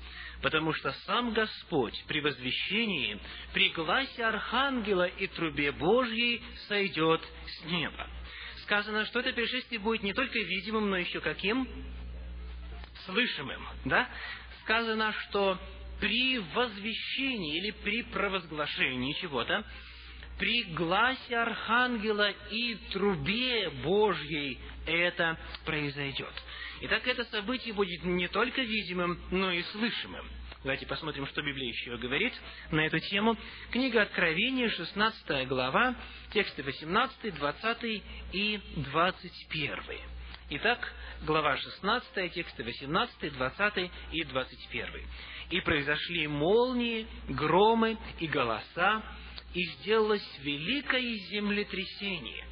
потому 0.43 0.73
что 0.75 0.93
сам 1.07 1.33
Господь 1.33 2.05
при 2.07 2.21
возвещении, 2.21 3.19
при 3.53 3.71
гласе 3.71 4.25
Архангела 4.25 5.07
и 5.07 5.27
трубе 5.29 5.73
Божьей 5.73 6.43
сойдет 6.69 7.23
с 7.47 7.65
неба. 7.65 8.07
Сказано, 8.63 9.07
что 9.07 9.21
это 9.21 9.33
пришествие 9.33 9.79
будет 9.79 10.03
не 10.03 10.13
только 10.13 10.39
видимым, 10.39 10.91
но 10.91 10.97
еще 10.97 11.21
каким? 11.21 11.69
Слышимым. 13.07 13.65
Да? 13.85 14.09
Сказано, 14.65 15.13
что 15.29 15.59
при 16.01 16.39
возвещении 16.39 17.59
или 17.59 17.71
при 17.71 18.03
провозглашении 18.03 19.13
чего-то, 19.15 19.65
при 20.39 20.65
гласе 20.75 21.37
Архангела 21.37 22.31
и 22.51 22.75
трубе 22.93 23.71
Божьей 23.83 24.59
это 24.87 25.39
произойдет. 25.65 26.33
Итак, 26.83 27.07
это 27.07 27.25
событие 27.25 27.75
будет 27.75 28.05
не 28.05 28.29
только 28.29 28.63
видимым, 28.63 29.21
но 29.31 29.51
и 29.51 29.63
слышимым. 29.65 30.27
Давайте 30.63 30.87
посмотрим, 30.87 31.27
что 31.29 31.43
Библия 31.43 31.69
еще 31.69 31.97
говорит 31.97 32.33
на 32.73 32.81
эту 32.81 32.99
тему. 32.99 33.37
Книга 33.71 34.03
Откровения, 34.03 34.69
16 34.69 35.47
глава, 35.47 35.95
тексты 36.33 36.63
18, 36.63 37.35
20 37.35 38.03
и 38.33 38.61
21. 38.77 39.79
Итак, 40.51 40.93
глава 41.23 41.57
16, 41.57 42.33
тексты 42.33 42.65
18, 42.65 43.33
20 43.33 43.91
и 44.13 44.25
21. 44.25 44.89
«И 45.51 45.61
произошли 45.61 46.27
молнии, 46.27 47.07
громы 47.29 47.97
и 48.19 48.27
голоса, 48.27 49.03
и 49.55 49.65
сделалось 49.65 50.27
великое 50.41 51.15
землетрясение. 51.31 52.45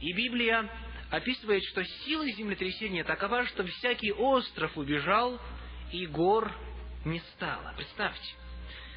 И 0.00 0.12
Библия 0.12 0.68
описывает, 1.10 1.64
что 1.64 1.84
сила 1.84 2.26
землетрясения 2.30 3.04
такова, 3.04 3.44
что 3.46 3.64
всякий 3.64 4.12
остров 4.12 4.76
убежал, 4.76 5.40
и 5.92 6.06
гор 6.06 6.52
не 7.04 7.20
стало. 7.34 7.74
Представьте. 7.76 8.34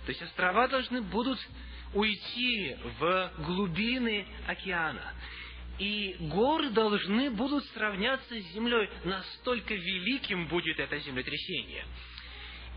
То 0.05 0.09
есть 0.09 0.21
острова 0.21 0.67
должны 0.67 1.01
будут 1.01 1.39
уйти 1.93 2.75
в 2.99 3.31
глубины 3.39 4.27
океана. 4.47 5.13
И 5.79 6.15
горы 6.19 6.69
должны 6.69 7.31
будут 7.31 7.65
сравняться 7.67 8.39
с 8.39 8.53
землей. 8.53 8.89
Настолько 9.05 9.73
великим 9.73 10.47
будет 10.47 10.79
это 10.79 10.99
землетрясение. 10.99 11.85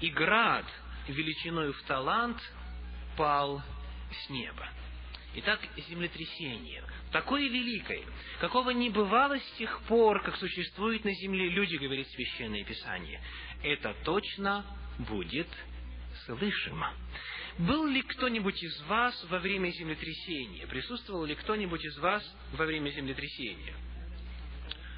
И 0.00 0.08
град 0.08 0.64
величиной 1.08 1.72
в 1.72 1.82
талант 1.82 2.38
пал 3.16 3.62
с 4.24 4.30
неба. 4.30 4.68
Итак, 5.38 5.60
землетрясение. 5.88 6.82
Такое 7.12 7.46
великое, 7.46 8.02
какого 8.40 8.70
не 8.70 8.88
бывало 8.88 9.38
с 9.38 9.50
тех 9.58 9.82
пор, 9.82 10.22
как 10.22 10.34
существуют 10.36 11.04
на 11.04 11.12
земле 11.12 11.50
люди, 11.50 11.76
говорит 11.76 12.08
Священное 12.08 12.64
Писание. 12.64 13.20
Это 13.62 13.94
точно 14.02 14.64
будет 14.98 15.48
слышимо. 16.24 16.94
Был 17.58 17.86
ли 17.86 18.00
кто-нибудь 18.00 18.62
из 18.62 18.80
вас 18.84 19.26
во 19.28 19.38
время 19.38 19.68
землетрясения? 19.72 20.66
Присутствовал 20.66 21.26
ли 21.26 21.34
кто-нибудь 21.34 21.84
из 21.84 21.98
вас 21.98 22.24
во 22.52 22.64
время 22.64 22.88
землетрясения? 22.88 23.74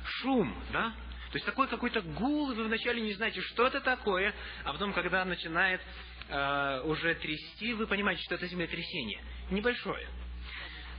Шум, 0.04 0.54
да? 0.72 0.90
То 1.32 1.34
есть 1.34 1.46
такой 1.46 1.66
какой-то 1.66 2.00
гул, 2.00 2.52
и 2.52 2.54
вы 2.54 2.64
вначале 2.64 3.00
не 3.00 3.12
знаете, 3.14 3.40
что 3.40 3.66
это 3.66 3.80
такое, 3.80 4.32
а 4.62 4.72
потом, 4.72 4.92
когда 4.92 5.24
начинает 5.24 5.80
э, 6.28 6.82
уже 6.84 7.16
трясти, 7.16 7.74
вы 7.74 7.88
понимаете, 7.88 8.22
что 8.22 8.36
это 8.36 8.46
землетрясение. 8.46 9.20
Небольшое. 9.50 10.08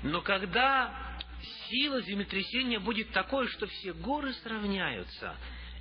Но 0.03 0.21
когда 0.21 1.17
сила 1.69 2.01
землетрясения 2.01 2.79
будет 2.79 3.11
такой, 3.11 3.47
что 3.49 3.67
все 3.67 3.93
горы 3.93 4.33
сравняются, 4.33 5.35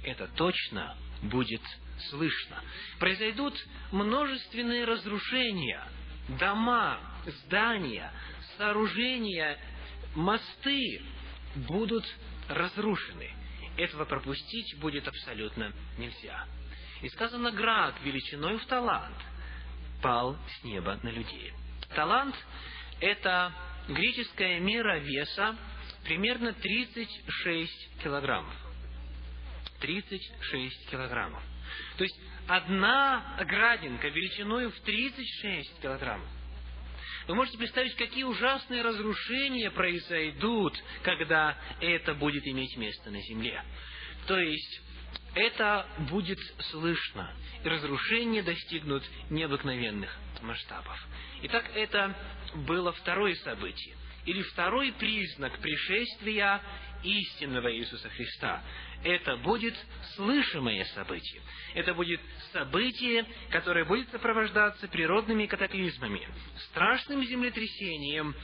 это 0.04 0.28
точно 0.28 0.96
будет 1.22 1.62
слышно. 2.10 2.62
Произойдут 2.98 3.54
множественные 3.90 4.84
разрушения, 4.84 5.82
дома, 6.28 7.00
здания, 7.44 8.12
сооружения, 8.56 9.58
мосты 10.14 11.02
будут 11.54 12.04
разрушены. 12.48 13.30
Этого 13.76 14.04
пропустить 14.04 14.78
будет 14.78 15.06
абсолютно 15.06 15.72
нельзя. 15.98 16.46
И 17.02 17.08
сказано, 17.10 17.52
град 17.52 17.94
величиной 18.02 18.58
в 18.58 18.66
талант 18.66 19.16
пал 20.02 20.37
с 20.58 20.64
неба 20.64 20.98
на 21.02 21.08
людей. 21.08 21.52
Талант– 21.94 22.34
это 23.00 23.52
греческая 23.88 24.61
мера 24.61 24.99
веса 24.99 25.57
примерно 26.04 26.52
36 26.52 28.02
килограммов. 28.02 28.54
36 29.80 30.90
килограммов. 30.90 31.42
То 31.97 32.04
есть 32.04 32.18
одна 32.47 33.37
градинка 33.47 34.09
величиной 34.09 34.68
в 34.68 34.80
36 34.80 35.80
килограммов. 35.80 36.28
Вы 37.26 37.35
можете 37.35 37.59
представить, 37.59 37.95
какие 37.97 38.25
ужасные 38.25 38.80
разрушения 38.80 39.71
произойдут, 39.71 40.75
когда 41.02 41.59
это 41.80 42.14
будет 42.14 42.47
иметь 42.47 42.75
место 42.78 43.11
на 43.11 43.21
земле. 43.21 43.62
То 44.26 44.38
есть 44.38 44.80
это 45.35 45.87
будет 46.11 46.38
слышно, 46.70 47.30
и 47.62 47.68
разрушения 47.68 48.42
достигнут 48.42 49.04
необыкновенных 49.30 50.14
масштабов. 50.42 50.99
Итак, 51.42 51.64
это 51.75 52.14
было 52.54 52.92
второе 52.92 53.35
событие, 53.37 53.97
или 54.25 54.42
второй 54.42 54.92
признак 54.92 55.58
пришествия 55.58 56.61
истинного 57.02 57.73
Иисуса 57.75 58.08
Христа. 58.11 58.62
Это 59.04 59.37
будет 59.37 59.75
слышимое 60.16 60.85
событие. 60.87 61.40
Это 61.75 61.94
будет 61.94 62.20
событие, 62.52 63.25
которое 63.50 63.85
будет 63.85 64.11
сопровождаться 64.11 64.88
природными 64.88 65.47
катаклизмами, 65.47 66.26
страшным 66.70 67.25
землетрясением 67.25 68.35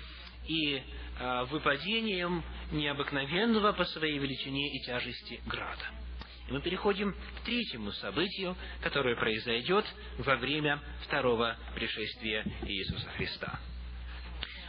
и 0.47 0.77
э, 1.19 1.45
выпадением 1.47 2.45
необыкновенного 2.71 3.73
по 3.73 3.85
своей 3.85 4.19
величине 4.19 4.77
и 4.77 4.81
тяжести 4.85 5.41
града. 5.47 6.04
И 6.49 6.53
мы 6.53 6.61
переходим 6.61 7.13
к 7.13 7.45
третьему 7.45 7.93
событию, 7.93 8.57
которое 8.83 9.17
произойдет 9.17 9.87
во 10.19 10.37
время 10.37 10.81
второго 11.03 11.57
пришествия 11.75 12.45
Иисуса 12.67 13.09
Христа. 13.17 13.59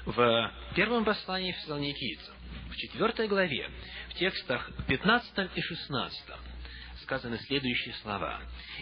В 0.05 0.53
первом 0.75 1.03
послании 1.03 1.51
Фессалоникийцам, 1.51 2.36
в 2.70 2.75
четвертой 2.77 3.27
главе, 3.27 3.70
в 4.10 4.13
текстах 4.13 4.70
15 4.88 5.50
и 5.55 5.62
16, 5.62 6.24
сказаны 7.01 7.38
следующие 7.39 7.94
слова. 7.96 8.41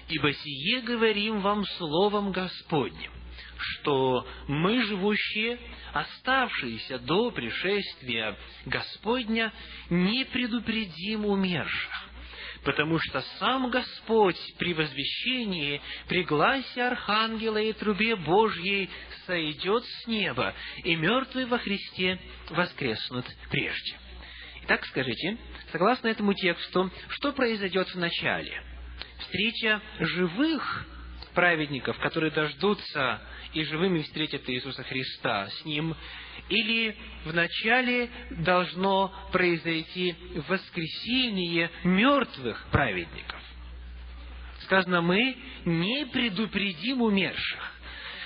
«Ибо 0.09 0.33
сие 0.33 0.81
говорим 0.81 1.39
вам 1.39 1.65
словом 1.77 2.31
Господним, 2.31 3.11
что 3.57 4.27
мы, 4.47 4.83
живущие, 4.83 5.59
оставшиеся 5.93 6.99
до 6.99 7.31
пришествия 7.31 8.37
Господня, 8.65 9.51
не 9.89 10.25
предупредим 10.25 11.25
умерших, 11.25 12.09
потому 12.63 12.99
что 12.99 13.21
сам 13.39 13.69
Господь 13.69 14.37
при 14.57 14.73
возвещении, 14.73 15.81
при 16.07 16.23
гласе 16.23 16.83
Архангела 16.83 17.57
и 17.57 17.73
трубе 17.73 18.15
Божьей 18.15 18.89
сойдет 19.25 19.83
с 19.83 20.07
неба, 20.07 20.53
и 20.83 20.95
мертвые 20.95 21.45
во 21.45 21.57
Христе 21.57 22.19
воскреснут 22.49 23.25
прежде. 23.49 23.97
Итак, 24.63 24.85
скажите, 24.85 25.37
согласно 25.71 26.07
этому 26.07 26.33
тексту, 26.33 26.89
что 27.09 27.33
произойдет 27.33 27.87
в 27.89 27.97
начале? 27.97 28.61
Встреча 29.19 29.81
живых 29.99 30.87
праведников, 31.33 31.97
которые 31.99 32.31
дождутся 32.31 33.21
и 33.53 33.63
живыми 33.63 34.01
встретят 34.01 34.49
Иисуса 34.49 34.83
Христа 34.83 35.47
с 35.47 35.65
Ним, 35.65 35.95
или 36.49 36.95
вначале 37.25 38.09
должно 38.31 39.13
произойти 39.31 40.15
воскресение 40.47 41.69
мертвых 41.83 42.67
праведников? 42.71 43.39
Сказано, 44.61 45.01
мы 45.01 45.37
не 45.65 46.05
предупредим 46.05 47.01
умерших, 47.01 47.71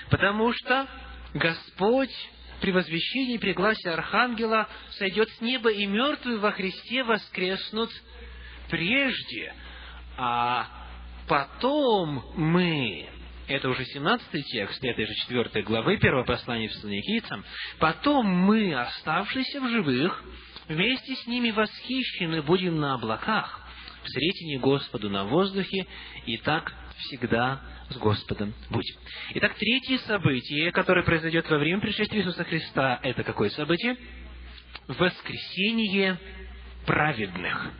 потому 0.09 0.53
что 0.53 0.87
Господь 1.33 2.13
при 2.61 2.71
возвещении, 2.71 3.37
при 3.37 3.53
гласе 3.53 3.91
Архангела 3.91 4.67
сойдет 4.91 5.29
с 5.29 5.41
неба, 5.41 5.71
и 5.71 5.85
мертвые 5.85 6.37
во 6.37 6.51
Христе 6.51 7.03
воскреснут 7.03 7.91
прежде, 8.69 9.53
а 10.17 10.76
потом 11.27 12.23
мы, 12.35 13.09
это 13.47 13.69
уже 13.69 13.85
17 13.85 14.45
текст 14.45 14.83
этой 14.83 15.05
же 15.05 15.13
4 15.27 15.63
главы 15.63 15.97
первого 15.97 16.23
послания 16.23 16.67
Фессалоникийцам, 16.67 17.43
потом 17.79 18.25
мы, 18.25 18.73
оставшиеся 18.73 19.61
в 19.61 19.69
живых, 19.69 20.23
вместе 20.67 21.15
с 21.15 21.27
ними 21.27 21.51
восхищены 21.51 22.41
будем 22.41 22.79
на 22.79 22.95
облаках, 22.95 23.61
в 24.03 24.09
сретении 24.09 24.57
Господу 24.57 25.09
на 25.09 25.25
воздухе, 25.25 25.85
и 26.25 26.37
так 26.37 26.73
всегда 26.97 27.61
с 27.89 27.97
Господом 27.97 28.53
будем. 28.69 28.95
Итак, 29.35 29.55
третье 29.55 29.97
событие, 29.99 30.71
которое 30.71 31.03
произойдет 31.03 31.49
во 31.49 31.57
время 31.57 31.81
пришествия 31.81 32.21
Иисуса 32.21 32.43
Христа, 32.43 32.99
это 33.03 33.23
какое 33.23 33.49
событие? 33.49 33.97
Воскресение 34.87 36.17
праведных. 36.85 37.71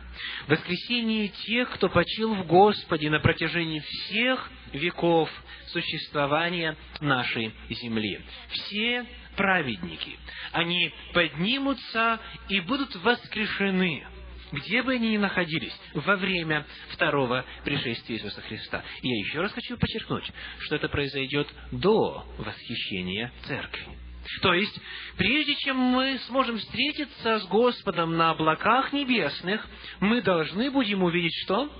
Воскресение 0.46 1.28
тех, 1.28 1.70
кто 1.70 1.88
почил 1.88 2.34
в 2.34 2.46
Господе 2.46 3.10
на 3.10 3.20
протяжении 3.20 3.80
всех 3.80 4.50
веков 4.72 5.30
существования 5.68 6.76
нашей 7.00 7.52
земли. 7.70 8.20
Все 8.50 9.06
праведники, 9.36 10.18
они 10.52 10.92
поднимутся 11.12 12.20
и 12.48 12.60
будут 12.60 12.94
воскрешены– 12.96 14.06
где 14.52 14.82
бы 14.82 14.94
они 14.94 15.10
ни 15.10 15.16
находились 15.16 15.78
во 15.94 16.16
время 16.16 16.66
второго 16.90 17.44
пришествия 17.64 18.16
Иисуса 18.16 18.40
Христа. 18.42 18.82
И 19.02 19.08
я 19.08 19.18
еще 19.18 19.40
раз 19.40 19.52
хочу 19.52 19.76
подчеркнуть, 19.76 20.30
что 20.60 20.76
это 20.76 20.88
произойдет 20.88 21.48
до 21.70 22.26
восхищения 22.38 23.32
Церкви. 23.44 24.07
То 24.42 24.54
есть, 24.54 24.78
прежде 25.16 25.54
чем 25.56 25.76
мы 25.76 26.18
сможем 26.26 26.58
встретиться 26.58 27.40
с 27.40 27.46
Господом 27.46 28.16
на 28.16 28.30
облаках 28.30 28.92
небесных, 28.92 29.66
мы 30.00 30.22
должны 30.22 30.70
будем 30.70 31.02
увидеть 31.02 31.34
что? 31.44 31.70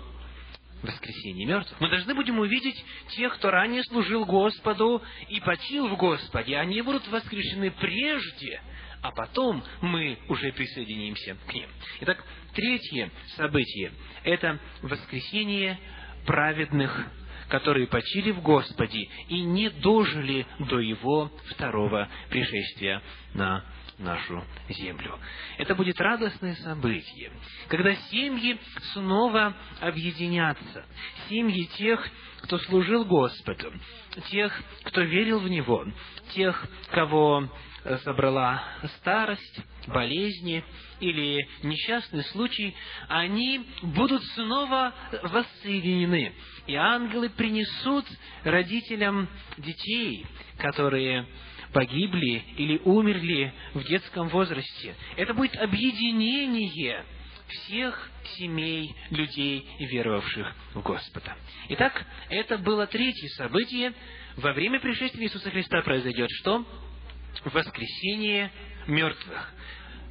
Воскресение 0.82 1.46
мертвых. 1.46 1.80
Мы 1.80 1.88
должны 1.90 2.14
будем 2.14 2.38
увидеть 2.38 2.84
тех, 3.08 3.34
кто 3.34 3.50
ранее 3.50 3.82
служил 3.84 4.24
Господу 4.24 5.02
и 5.28 5.40
почил 5.40 5.88
в 5.88 5.96
Господе. 5.96 6.56
Они 6.56 6.80
будут 6.82 7.06
воскрешены 7.08 7.72
прежде, 7.72 8.62
а 9.02 9.10
потом 9.10 9.62
мы 9.80 10.18
уже 10.28 10.52
присоединимся 10.52 11.36
к 11.46 11.52
ним. 11.52 11.68
Итак, 12.00 12.24
третье 12.54 13.10
событие– 13.36 13.92
это 14.24 14.60
воскресение 14.82 15.78
праведных, 16.26 17.06
которые 17.48 17.86
почили 17.86 18.30
в 18.30 18.40
Господе 18.42 19.08
и 19.28 19.42
не 19.42 19.70
дожили 19.70 20.46
до 20.58 20.78
Его 20.78 21.30
второго 21.50 22.08
пришествия 22.30 23.02
на 23.34 23.64
нашу 23.98 24.44
землю. 24.68 25.18
Это 25.58 25.74
будет 25.74 26.00
радостное 26.00 26.54
событие, 26.56 27.32
когда 27.68 27.94
семьи 27.94 28.58
снова 28.92 29.54
объединятся. 29.80 30.86
Семьи 31.28 31.64
тех, 31.76 32.06
кто 32.42 32.58
служил 32.58 33.04
Господу, 33.04 33.72
тех, 34.30 34.52
кто 34.84 35.00
верил 35.00 35.40
в 35.40 35.48
Него, 35.48 35.84
тех, 36.34 36.64
кого 36.90 37.48
собрала 38.04 38.62
старость, 38.98 39.60
болезни 39.86 40.64
или 41.00 41.48
несчастный 41.62 42.24
случай, 42.24 42.74
они 43.08 43.64
будут 43.82 44.22
снова 44.34 44.94
воссоединены. 45.22 46.32
И 46.66 46.74
ангелы 46.74 47.30
принесут 47.30 48.04
родителям 48.44 49.28
детей, 49.56 50.26
которые 50.58 51.26
погибли 51.72 52.44
или 52.56 52.80
умерли 52.84 53.52
в 53.74 53.84
детском 53.84 54.28
возрасте. 54.28 54.94
Это 55.16 55.34
будет 55.34 55.56
объединение 55.56 57.04
всех 57.48 58.10
семей 58.36 58.94
людей, 59.10 59.66
веровавших 59.78 60.54
в 60.74 60.82
Господа. 60.82 61.36
Итак, 61.70 62.04
это 62.28 62.58
было 62.58 62.86
третье 62.86 63.28
событие. 63.36 63.92
Во 64.36 64.52
время 64.52 64.80
пришествия 64.80 65.24
Иисуса 65.24 65.50
Христа 65.50 65.80
произойдет 65.82 66.28
что? 66.40 66.66
Воскресение 67.44 68.50
мертвых. 68.86 69.52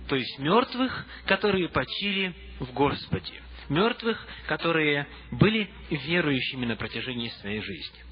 То 0.08 0.16
есть 0.16 0.40
мертвых, 0.40 1.06
которые 1.26 1.70
почили 1.70 2.34
в 2.60 2.72
Господе. 2.74 3.34
Мертвых, 3.70 4.26
которые 4.48 5.08
были 5.32 5.70
верующими 5.90 6.66
на 6.66 6.76
протяжении 6.78 7.30
своей 7.42 7.62
жизни. 7.62 8.04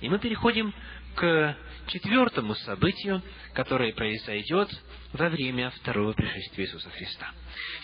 И 0.00 0.08
мы 0.08 0.18
переходим 0.18 0.72
к 1.14 1.56
четвертому 1.88 2.54
событию, 2.54 3.22
которое 3.52 3.92
произойдет 3.92 4.70
во 5.12 5.28
время 5.28 5.70
второго 5.70 6.12
пришествия 6.12 6.66
Иисуса 6.66 6.88
Христа. 6.90 7.32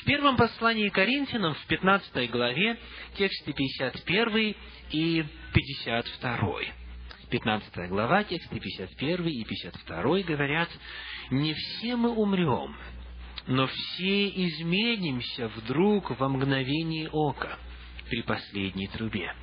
В 0.03 0.05
первом 0.05 0.37
послании 0.37 0.89
Коринфянам, 0.89 1.55
в 1.55 1.67
15 1.67 2.31
главе, 2.31 2.79
тексты 3.17 3.53
51 3.53 4.55
и 4.93 5.25
52. 5.53 6.61
15 7.31 7.89
глава, 7.89 8.25
тексты 8.25 8.61
51 8.61 9.27
и 9.27 9.45
52 9.45 10.21
говорят, 10.21 10.69
«Не 11.31 11.55
все 11.55 11.97
мы 11.97 12.11
умрем, 12.11 12.77
но 13.47 13.67
все 13.67 14.29
изменимся 14.29 15.49
вдруг 15.49 16.19
во 16.19 16.29
мгновение 16.29 17.09
ока, 17.11 17.59
при 18.09 18.23
последней 18.23 18.87
трубе. 18.89 19.35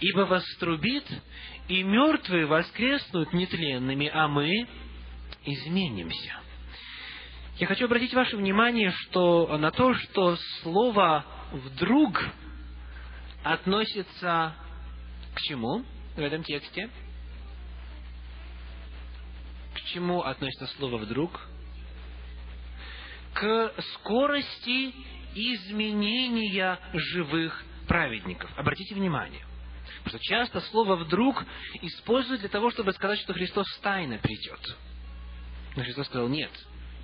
Ибо 0.00 0.22
вострубит, 0.22 1.04
и 1.68 1.82
мертвые 1.82 2.46
воскреснут 2.46 3.32
нетленными, 3.32 4.10
а 4.12 4.28
мы 4.28 4.66
изменимся. 5.44 6.40
Я 7.58 7.66
хочу 7.66 7.86
обратить 7.86 8.14
ваше 8.14 8.36
внимание 8.36 8.90
что, 8.92 9.56
на 9.58 9.70
то, 9.70 9.94
что 9.94 10.36
слово 10.62 11.24
«вдруг» 11.52 12.24
относится 13.42 14.54
к 15.34 15.40
чему 15.42 15.84
в 16.16 16.20
этом 16.20 16.42
тексте? 16.42 16.88
Чему 19.92 20.22
относится 20.22 20.66
слово 20.78 20.98
«вдруг»? 20.98 21.40
К 23.34 23.72
скорости 23.94 24.94
изменения 25.34 26.78
живых 26.92 27.64
праведников. 27.86 28.50
Обратите 28.56 28.94
внимание. 28.94 29.44
Потому 30.04 30.18
что 30.18 30.28
часто 30.28 30.60
слово 30.62 30.96
«вдруг» 30.96 31.44
используют 31.82 32.40
для 32.40 32.48
того, 32.48 32.70
чтобы 32.70 32.92
сказать, 32.92 33.18
что 33.20 33.32
Христос 33.32 33.66
тайно 33.80 34.18
придет. 34.18 34.60
Но 35.76 35.82
Христос 35.84 36.06
сказал, 36.06 36.28
нет, 36.28 36.50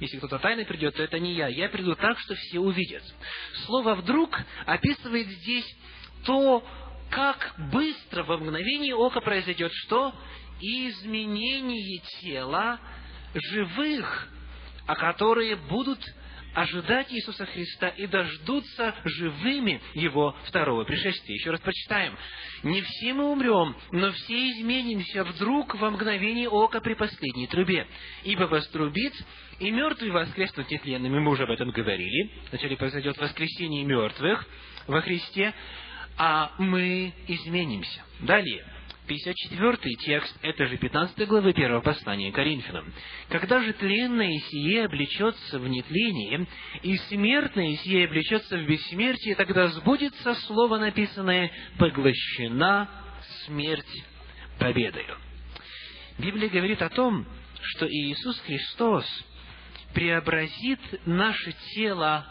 если 0.01 0.19
кто-то 0.19 0.39
тайно 0.39 0.65
придет, 0.65 0.97
то 0.97 1.03
это 1.03 1.19
не 1.19 1.35
я. 1.35 1.49
Я 1.49 1.69
приду 1.69 1.95
так, 1.95 2.19
что 2.19 2.35
все 2.35 2.59
увидят. 2.59 3.03
Слово 3.67 3.95
«вдруг» 3.95 4.39
описывает 4.67 5.29
здесь 5.29 5.67
то, 6.25 6.67
как 7.11 7.55
быстро 7.73 8.25
во 8.25 8.39
мгновение 8.39 8.95
ока 8.95 9.21
произойдет 9.21 9.73
что? 9.73 10.15
Изменение 10.61 12.01
тела 12.21 12.81
живых, 13.35 14.29
а 14.87 14.95
которые 14.95 15.57
будут 15.57 16.01
ожидать 16.55 17.13
Иисуса 17.13 17.47
Христа 17.47 17.89
и 17.89 18.07
дождутся 18.07 18.95
живыми 19.05 19.81
Его 19.95 20.37
второго 20.45 20.85
пришествия. 20.85 21.35
Еще 21.35 21.51
раз 21.51 21.61
прочитаем. 21.61 22.17
«Не 22.63 22.81
все 22.81 23.13
мы 23.13 23.31
умрем, 23.31 23.77
но 23.91 24.13
все 24.13 24.51
изменимся 24.53 25.25
вдруг 25.25 25.75
во 25.75 25.91
мгновение 25.91 26.49
ока 26.49 26.81
при 26.81 26.95
последней 26.95 27.47
трубе. 27.47 27.87
Ибо 28.23 28.45
вострубит, 28.45 29.15
и 29.59 29.71
мертвые 29.71 30.13
воскреснут 30.13 30.71
нетленными». 30.71 31.19
Мы 31.19 31.31
уже 31.31 31.43
об 31.43 31.51
этом 31.51 31.71
говорили. 31.71 32.31
Вначале 32.51 32.77
произойдет 32.77 33.19
воскресение 33.19 33.85
мертвых 33.85 34.47
во 34.87 35.01
Христе, 35.01 35.53
а 36.17 36.53
мы 36.59 37.13
изменимся. 37.27 38.03
Далее. 38.21 38.65
54 39.07 39.95
текст, 39.97 40.35
это 40.43 40.67
же 40.67 40.77
15 40.79 41.29
главы 41.29 41.51
1 41.51 41.83
послания 41.83 42.33
Коринфянам. 42.33 42.93
«Когда 43.29 43.61
же 43.61 43.73
тленное 43.75 44.39
сие 44.51 44.87
облечется 44.87 45.59
в 45.59 45.69
нетление, 45.69 46.47
и 46.83 46.97
смертное 47.09 47.77
сие 47.77 48.07
облечется 48.07 48.57
в 48.57 48.67
бессмертие, 48.67 49.35
тогда 49.35 49.69
сбудется 49.69 50.35
слово 50.47 50.79
написанное 50.79 51.51
«поглощена 51.79 52.89
смерть 53.45 54.05
победою». 54.59 55.19
Библия 56.19 56.49
говорит 56.49 56.81
о 56.81 56.89
том, 56.89 57.27
что 57.61 57.87
Иисус 57.87 58.39
Христос 58.41 59.05
преобразит 59.93 60.81
наше 61.07 61.53
тело 61.75 62.27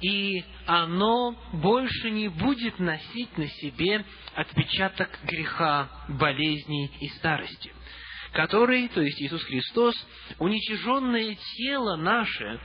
и 0.00 0.44
оно 0.66 1.36
больше 1.52 2.10
не 2.10 2.28
будет 2.28 2.78
носить 2.78 3.36
на 3.36 3.48
себе 3.48 4.04
отпечаток 4.34 5.10
греха, 5.24 5.88
болезней 6.08 6.90
и 7.00 7.08
старости, 7.08 7.72
который, 8.32 8.88
то 8.88 9.00
есть 9.00 9.20
Иисус 9.20 9.42
Христос, 9.44 9.94
уничиженное 10.38 11.36
тело 11.56 11.96
наше 11.96 12.60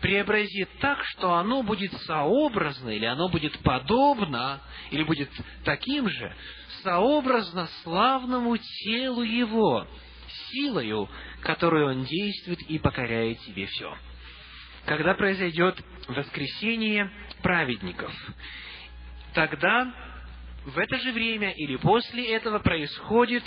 преобразит 0.00 0.68
так, 0.80 1.04
что 1.04 1.34
оно 1.34 1.62
будет 1.62 1.92
сообразно, 2.02 2.90
или 2.90 3.04
оно 3.04 3.28
будет 3.28 3.58
подобно, 3.60 4.60
или 4.90 5.02
будет 5.02 5.30
таким 5.64 6.08
же, 6.08 6.34
сообразно 6.82 7.68
славному 7.82 8.56
телу 8.56 9.22
Его, 9.22 9.86
силою, 10.50 11.08
которую 11.42 11.88
Он 11.88 12.04
действует 12.04 12.60
и 12.62 12.78
покоряет 12.78 13.40
себе 13.42 13.66
все 13.66 13.94
когда 14.86 15.14
произойдет 15.14 15.82
воскресение 16.08 17.10
праведников. 17.42 18.12
Тогда 19.34 19.92
в 20.64 20.78
это 20.78 20.98
же 20.98 21.12
время 21.12 21.50
или 21.52 21.76
после 21.76 22.34
этого 22.34 22.58
происходит 22.58 23.44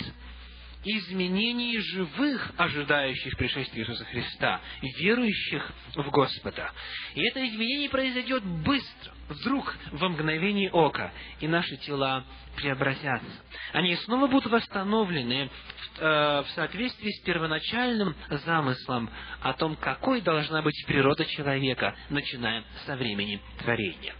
изменение 0.84 1.80
живых, 1.80 2.52
ожидающих 2.56 3.36
пришествия 3.36 3.82
Иисуса 3.82 4.04
Христа, 4.04 4.60
верующих 4.98 5.72
в 5.94 6.10
Господа. 6.10 6.70
И 7.14 7.22
это 7.22 7.46
изменение 7.46 7.88
произойдет 7.88 8.44
быстро, 8.44 9.12
вдруг, 9.28 9.74
во 9.92 10.08
мгновение 10.08 10.70
ока, 10.70 11.12
и 11.40 11.48
наши 11.48 11.76
тела 11.78 12.24
преобразятся. 12.56 13.26
Они 13.72 13.96
снова 13.96 14.26
будут 14.26 14.50
восстановлены 14.50 15.48
в, 15.48 16.00
э, 16.00 16.42
в 16.42 16.50
соответствии 16.54 17.10
с 17.10 17.22
первоначальным 17.22 18.14
замыслом 18.28 19.10
о 19.40 19.52
том, 19.54 19.76
какой 19.76 20.20
должна 20.20 20.62
быть 20.62 20.84
природа 20.86 21.24
человека, 21.24 21.96
начиная 22.10 22.64
со 22.86 22.96
времени 22.96 23.40
творения. 23.58 24.14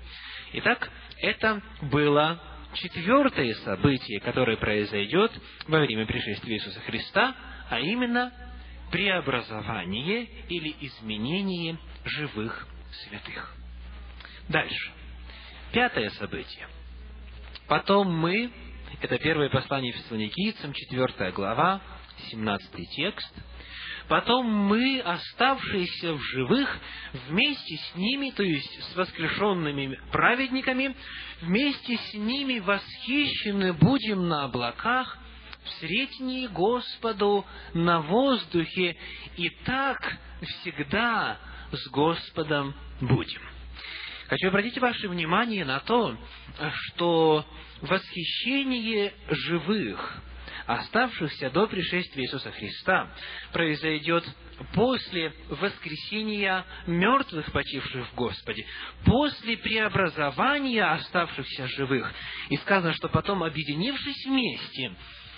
Итак, 0.54 0.90
это 1.18 1.62
было 1.82 2.40
четвертое 2.74 3.54
событие, 3.64 4.20
которое 4.20 4.56
произойдет 4.56 5.32
во 5.66 5.80
время 5.80 6.06
пришествия 6.06 6.56
Иисуса 6.56 6.80
Христа, 6.80 7.34
а 7.70 7.80
именно 7.80 8.32
преобразование 8.90 10.28
или 10.48 10.74
изменение 10.80 11.78
живых 12.04 12.66
святых. 12.90 13.54
Дальше. 14.48 14.92
Пятое 15.72 16.10
событие. 16.10 16.68
Потом 17.66 18.14
мы, 18.14 18.52
это 19.00 19.18
первое 19.18 19.48
послание 19.48 19.92
Фессалоникийцам, 19.92 20.72
четвертая 20.74 21.32
глава, 21.32 21.80
17 22.30 22.90
текст, 22.90 23.34
Потом 24.08 24.46
мы, 24.46 25.00
оставшиеся 25.00 26.12
в 26.12 26.20
живых, 26.20 26.78
вместе 27.28 27.76
с 27.76 27.96
ними, 27.96 28.30
то 28.30 28.42
есть 28.42 28.82
с 28.92 28.96
воскрешенными 28.96 29.98
праведниками, 30.12 30.94
вместе 31.40 31.96
с 31.96 32.14
ними 32.14 32.58
восхищены 32.58 33.72
будем 33.72 34.28
на 34.28 34.44
облаках, 34.44 35.18
в 35.64 35.70
средней 35.80 36.46
Господу 36.48 37.46
на 37.72 38.00
воздухе, 38.02 38.98
и 39.36 39.48
так 39.64 40.18
всегда 40.42 41.38
с 41.72 41.88
Господом 41.88 42.74
будем. 43.00 43.40
Хочу 44.28 44.48
обратить 44.48 44.76
ваше 44.78 45.08
внимание 45.08 45.64
на 45.64 45.80
то, 45.80 46.18
что 46.70 47.46
восхищение 47.80 49.14
живых– 49.30 50.22
оставшихся 50.66 51.50
до 51.50 51.66
пришествия 51.66 52.24
Иисуса 52.24 52.50
Христа, 52.52 53.10
произойдет 53.52 54.24
после 54.72 55.32
воскресения 55.48 56.64
мертвых, 56.86 57.50
почивших 57.52 58.08
в 58.10 58.14
Господе, 58.14 58.66
после 59.04 59.56
преобразования 59.56 60.84
оставшихся 60.84 61.66
живых. 61.68 62.12
И 62.50 62.56
сказано, 62.58 62.94
что 62.94 63.08
потом, 63.08 63.42
объединившись 63.42 64.26
вместе, 64.26 64.92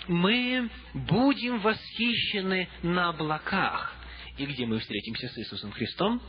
мы 0.07 0.69
будем 0.93 1.59
восхищены 1.59 2.69
на 2.83 3.09
облаках. 3.09 3.93
И 4.37 4.45
где 4.45 4.65
мы 4.65 4.79
встретимся 4.79 5.27
с 5.27 5.37
Иисусом 5.39 5.71
Христом? 5.71 6.21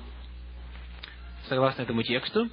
Согласно 1.48 1.82
этому 1.82 2.02
тексту, 2.02 2.50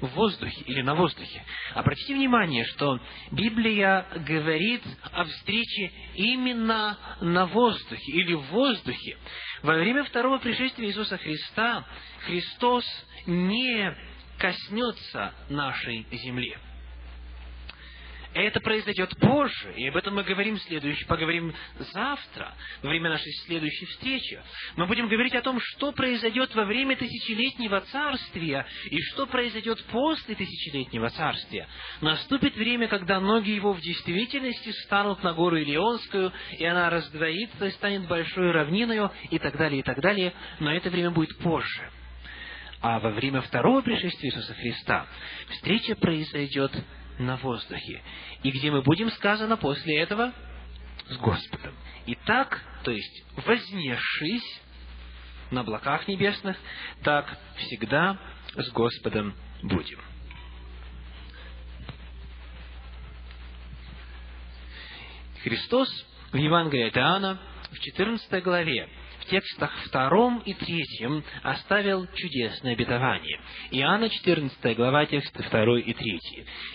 в 0.00 0.08
воздухе 0.08 0.62
или 0.66 0.82
на 0.82 0.94
воздухе. 0.94 1.44
Обратите 1.74 2.14
внимание, 2.14 2.64
что 2.64 2.98
Библия 3.30 4.06
говорит 4.26 4.82
о 5.12 5.24
встрече 5.24 5.92
именно 6.14 6.98
на 7.20 7.46
воздухе 7.46 8.12
или 8.12 8.34
в 8.34 8.42
воздухе. 8.50 9.18
Во 9.62 9.74
время 9.74 10.04
второго 10.04 10.38
пришествия 10.38 10.88
Иисуса 10.88 11.18
Христа 11.18 11.84
Христос 12.26 12.84
не 13.26 13.94
коснется 14.38 15.34
нашей 15.48 16.06
земли. 16.10 16.56
Это 18.32 18.60
произойдет 18.60 19.16
позже, 19.18 19.74
и 19.76 19.88
об 19.88 19.96
этом 19.96 20.14
мы 20.14 20.22
говорим 20.22 20.56
следующий, 20.58 21.04
поговорим 21.06 21.52
завтра, 21.92 22.54
во 22.80 22.90
время 22.90 23.10
нашей 23.10 23.32
следующей 23.46 23.86
встречи. 23.86 24.40
Мы 24.76 24.86
будем 24.86 25.08
говорить 25.08 25.34
о 25.34 25.42
том, 25.42 25.58
что 25.60 25.90
произойдет 25.90 26.54
во 26.54 26.64
время 26.64 26.96
тысячелетнего 26.96 27.80
царствия 27.80 28.64
и 28.88 29.00
что 29.02 29.26
произойдет 29.26 29.82
после 29.86 30.36
тысячелетнего 30.36 31.10
царствия. 31.10 31.66
Наступит 32.00 32.54
время, 32.54 32.86
когда 32.86 33.18
ноги 33.18 33.50
его 33.50 33.72
в 33.72 33.80
действительности 33.80 34.70
станут 34.84 35.24
на 35.24 35.32
гору 35.32 35.56
Илионскую, 35.56 36.32
и 36.56 36.64
она 36.64 36.88
раздвоится 36.88 37.66
и 37.66 37.72
станет 37.72 38.06
большой 38.06 38.52
равниною, 38.52 39.10
и 39.30 39.40
так 39.40 39.56
далее, 39.56 39.80
и 39.80 39.82
так 39.82 40.00
далее, 40.00 40.32
но 40.60 40.72
это 40.72 40.88
время 40.88 41.10
будет 41.10 41.36
позже. 41.38 41.90
А 42.80 42.98
во 43.00 43.10
время 43.10 43.42
второго 43.42 43.82
пришествия 43.82 44.30
Иисуса 44.30 44.54
Христа 44.54 45.06
встреча 45.48 45.96
произойдет 45.96 46.72
на 47.20 47.36
воздухе. 47.36 48.02
И 48.42 48.50
где 48.50 48.70
мы 48.70 48.82
будем, 48.82 49.10
сказано 49.10 49.56
после 49.56 49.98
этого, 50.00 50.32
с 51.08 51.16
Господом. 51.18 51.74
И 52.06 52.14
так, 52.24 52.60
то 52.82 52.90
есть 52.90 53.24
вознесшись 53.36 54.62
на 55.50 55.60
облаках 55.60 56.06
небесных, 56.08 56.56
так 57.02 57.38
всегда 57.56 58.18
с 58.56 58.70
Господом 58.70 59.34
будем. 59.62 60.00
Христос 65.42 65.88
в 66.32 66.36
Евангелии 66.36 66.88
от 66.88 66.96
Иоанна 66.96 67.40
в 67.70 67.78
14 67.78 68.42
главе 68.42 68.88
текстах 69.30 69.72
втором 69.86 70.40
и 70.44 70.52
третьем 70.54 71.24
оставил 71.42 72.06
чудесное 72.14 72.72
обетование. 72.72 73.40
Иоанна 73.70 74.10
14 74.10 74.76
глава, 74.76 75.06
тексты 75.06 75.42
2 75.42 75.78
и 75.80 75.92
3. 75.92 76.20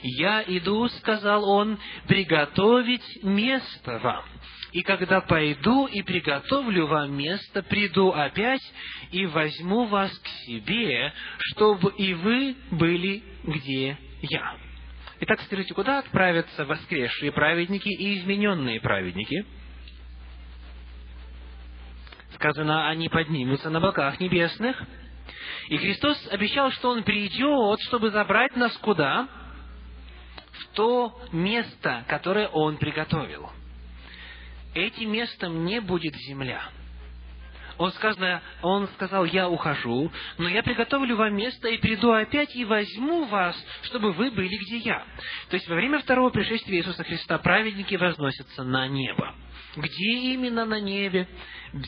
«Я 0.03 0.43
иду,— 0.47 0.87
сказал 0.99 1.47
он,— 1.47 1.77
приготовить 2.07 3.23
место 3.23 3.99
вам. 3.99 4.23
И 4.71 4.81
когда 4.81 5.21
пойду 5.21 5.85
и 5.85 6.01
приготовлю 6.01 6.87
вам 6.87 7.17
место, 7.17 7.63
приду 7.63 8.11
опять 8.11 8.63
и 9.11 9.25
возьму 9.25 9.85
вас 9.85 10.11
к 10.17 10.27
себе, 10.45 11.13
чтобы 11.39 11.93
и 11.97 12.13
вы 12.13 12.55
были, 12.71 13.23
где 13.43 13.97
я». 14.21 14.57
Итак, 15.21 15.41
скажите, 15.45 15.73
куда 15.73 15.99
отправятся 15.99 16.65
воскресшие 16.65 17.31
праведники 17.31 17.87
и 17.87 18.19
измененные 18.19 18.81
праведники– 18.81 19.45
сказано, 22.45 22.87
они 22.89 23.09
поднимутся 23.09 23.69
на 23.69 23.79
боках 23.79 24.19
небесных. 24.19 24.81
И 25.69 25.77
Христос 25.77 26.27
обещал, 26.31 26.71
что 26.71 26.89
Он 26.89 27.03
придет, 27.03 27.79
чтобы 27.87 28.11
забрать 28.11 28.55
нас 28.55 28.75
куда? 28.77 29.27
В 30.51 30.75
то 30.75 31.19
место, 31.31 32.05
которое 32.07 32.47
Он 32.49 32.77
приготовил. 32.77 33.49
Этим 34.75 35.11
местом 35.11 35.65
не 35.65 35.81
будет 35.81 36.13
земля. 36.15 36.61
Он, 37.77 37.91
сказано, 37.91 38.41
он 38.61 38.87
сказал, 38.89 39.25
я 39.25 39.49
ухожу, 39.49 40.09
но 40.37 40.47
я 40.47 40.63
приготовлю 40.63 41.17
вам 41.17 41.35
место 41.35 41.67
и 41.67 41.77
приду 41.77 42.11
опять 42.11 42.55
и 42.55 42.63
возьму 42.63 43.25
вас, 43.25 43.55
чтобы 43.81 44.13
вы 44.13 44.31
были 44.31 44.55
где 44.55 44.77
я. 44.77 45.03
То 45.49 45.55
есть 45.55 45.67
во 45.67 45.75
время 45.75 45.99
второго 45.99 46.29
пришествия 46.29 46.77
Иисуса 46.77 47.03
Христа 47.03 47.37
праведники 47.39 47.95
возносятся 47.95 48.63
на 48.63 48.87
небо. 48.87 49.35
Где 49.75 50.33
именно 50.33 50.65
на 50.65 50.79
небе, 50.79 51.27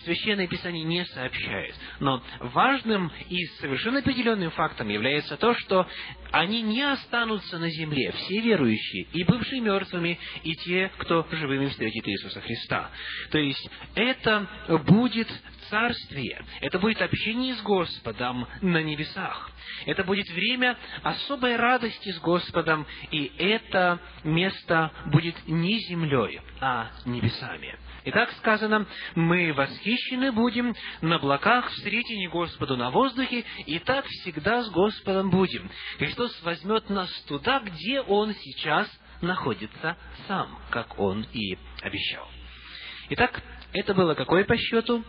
Священное 0.04 0.48
Писание 0.48 0.84
не 0.84 1.06
сообщает. 1.06 1.74
Но 2.00 2.22
важным 2.40 3.12
и 3.30 3.46
совершенно 3.60 4.00
определенным 4.00 4.52
фактом 4.52 4.90
является 4.90 5.38
то, 5.38 5.54
что 5.56 5.88
они 6.32 6.62
не 6.62 6.82
останутся 6.82 7.58
на 7.58 7.70
земле, 7.70 8.12
все 8.12 8.42
верующие, 8.42 9.08
и 9.14 9.24
бывшие 9.24 9.62
мертвыми, 9.62 10.20
и 10.44 10.56
те, 10.56 10.92
кто 10.98 11.26
живыми 11.32 11.68
встретит 11.68 12.06
Иисуса 12.08 12.42
Христа. 12.42 12.92
То 13.32 13.38
есть 13.38 13.70
это 13.96 14.48
будет 14.86 15.30
царствие, 15.70 16.44
это 16.62 16.80
будет 16.80 17.02
общение 17.02 17.56
с 17.56 17.62
Господом 17.62 18.48
на 18.62 18.82
небесах. 18.82 19.52
Это 19.86 20.04
будет 20.04 20.28
время 20.30 20.78
особой 21.04 21.56
радости 21.56 22.12
с 22.12 22.20
Господом, 22.20 22.86
и 23.12 23.32
это 23.38 24.00
место 24.24 24.92
будет 25.08 25.36
не 25.48 25.80
землей, 25.80 26.42
а 26.60 26.90
небесами. 27.06 27.78
Итак, 28.06 28.32
сказано, 28.38 28.86
мы 29.16 29.52
восхищены 29.52 30.32
будем 30.32 30.74
на 31.02 31.18
облаках, 31.18 31.70
встретине 31.72 32.30
Господу 32.30 32.78
на 32.78 32.90
воздухе, 32.90 33.44
и 33.66 33.80
так 33.80 34.06
всегда 34.06 34.64
с 34.64 34.70
Господом 34.72 35.30
будем. 35.30 35.70
Христос 35.98 36.42
возьмет 36.44 36.90
нас 36.90 37.12
туда, 37.28 37.60
где 37.60 38.02
Он 38.02 38.34
сейчас 38.34 38.90
находится 39.22 39.98
сам, 40.28 40.58
как 40.70 40.98
Он 41.00 41.24
и 41.34 41.58
обещал. 41.82 42.28
Итак, 43.10 43.42
это 43.74 43.94
было 43.94 44.14
какое 44.14 44.46
по 44.46 44.58
счету? 44.58 45.04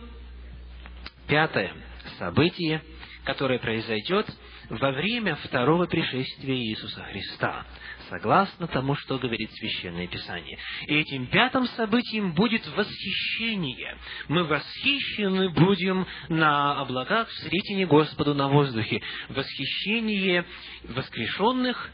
Пятое 1.29 1.71
событие, 2.17 2.81
которое 3.23 3.59
произойдет 3.59 4.25
во 4.71 4.91
время 4.91 5.35
второго 5.35 5.85
пришествия 5.85 6.55
Иисуса 6.55 7.03
Христа, 7.03 7.67
согласно 8.09 8.67
тому, 8.67 8.95
что 8.95 9.19
говорит 9.19 9.51
Священное 9.53 10.07
Писание. 10.07 10.57
И 10.87 10.95
этим 10.95 11.27
пятым 11.27 11.67
событием 11.67 12.33
будет 12.33 12.65
восхищение. 12.75 13.95
Мы 14.27 14.43
восхищены 14.43 15.49
будем 15.49 16.07
на 16.29 16.81
облаках 16.81 17.29
в 17.29 17.37
сретине 17.43 17.85
Господу 17.85 18.33
на 18.33 18.47
воздухе. 18.47 18.99
Восхищение 19.29 20.45
воскрешенных 20.85 21.91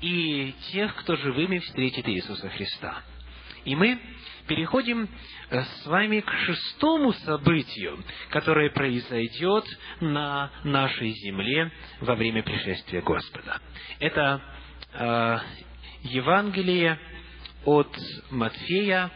и 0.00 0.54
тех, 0.72 0.94
кто 0.96 1.16
живыми 1.16 1.58
встретит 1.58 2.08
Иисуса 2.08 2.48
Христа. 2.48 3.02
И 3.64 3.74
мы 3.74 4.00
переходим 4.46 5.08
э, 5.50 5.62
с 5.62 5.86
вами 5.86 6.20
к 6.20 6.30
шестому 6.44 7.12
событию, 7.12 8.02
которое 8.30 8.70
произойдет 8.70 9.64
на 10.00 10.50
нашей 10.64 11.10
земле 11.10 11.70
во 12.00 12.14
время 12.14 12.42
пришествия 12.42 13.00
Господа. 13.02 13.60
Это 14.00 14.42
э, 14.92 15.38
Евангелие 16.02 16.98
от 17.64 17.94
Матфея, 18.30 19.10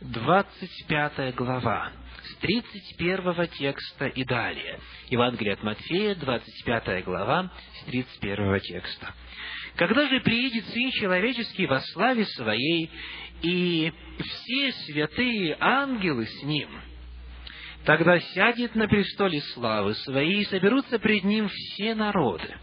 25 0.00 1.34
глава, 1.34 1.90
с 2.22 2.36
31 2.36 3.48
текста 3.48 4.06
и 4.06 4.24
далее. 4.24 4.78
Евангелие 5.08 5.54
от 5.54 5.62
Матфея, 5.62 6.14
25 6.14 7.04
глава, 7.04 7.50
с 7.80 7.84
31 7.84 8.60
текста. 8.60 9.14
«Когда 9.76 10.08
же 10.08 10.20
приедет 10.20 10.64
Сын 10.66 10.90
Человеческий 10.92 11.66
во 11.66 11.80
славе 11.80 12.26
Своей, 12.26 12.90
и 13.42 13.92
все 14.18 14.72
святые 14.84 15.56
ангелы 15.60 16.26
с 16.26 16.42
ним. 16.42 16.68
Тогда 17.84 18.18
сядет 18.20 18.74
на 18.76 18.86
престоле 18.86 19.40
славы 19.54 19.94
своей, 19.94 20.42
и 20.42 20.44
соберутся 20.44 20.98
пред 21.00 21.24
ним 21.24 21.48
все 21.48 21.94
народы, 21.96 22.56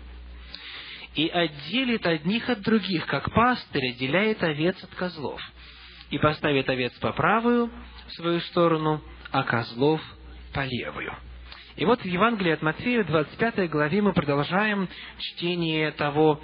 и 1.16 1.28
отделит 1.28 2.06
одних 2.06 2.50
от 2.50 2.62
других, 2.62 3.06
как 3.06 3.34
пастырь 3.34 3.92
отделяет 3.92 4.42
овец 4.42 4.82
от 4.82 4.92
козлов, 4.96 5.42
и 6.10 6.18
поставит 6.18 6.70
овец 6.70 6.94
по 7.00 7.12
правую 7.12 7.70
свою 8.14 8.40
сторону, 8.42 9.04
а 9.32 9.44
козлов 9.44 10.02
по 10.54 10.66
левую. 10.66 11.14
И 11.76 11.86
вот 11.86 12.02
в 12.02 12.06
Евангелии 12.06 12.54
от 12.54 12.62
Матфея, 12.62 13.04
в 13.04 13.08
25 13.08 13.70
главе, 13.70 14.02
мы 14.02 14.14
продолжаем 14.14 14.88
чтение 15.18 15.92
того, 15.92 16.42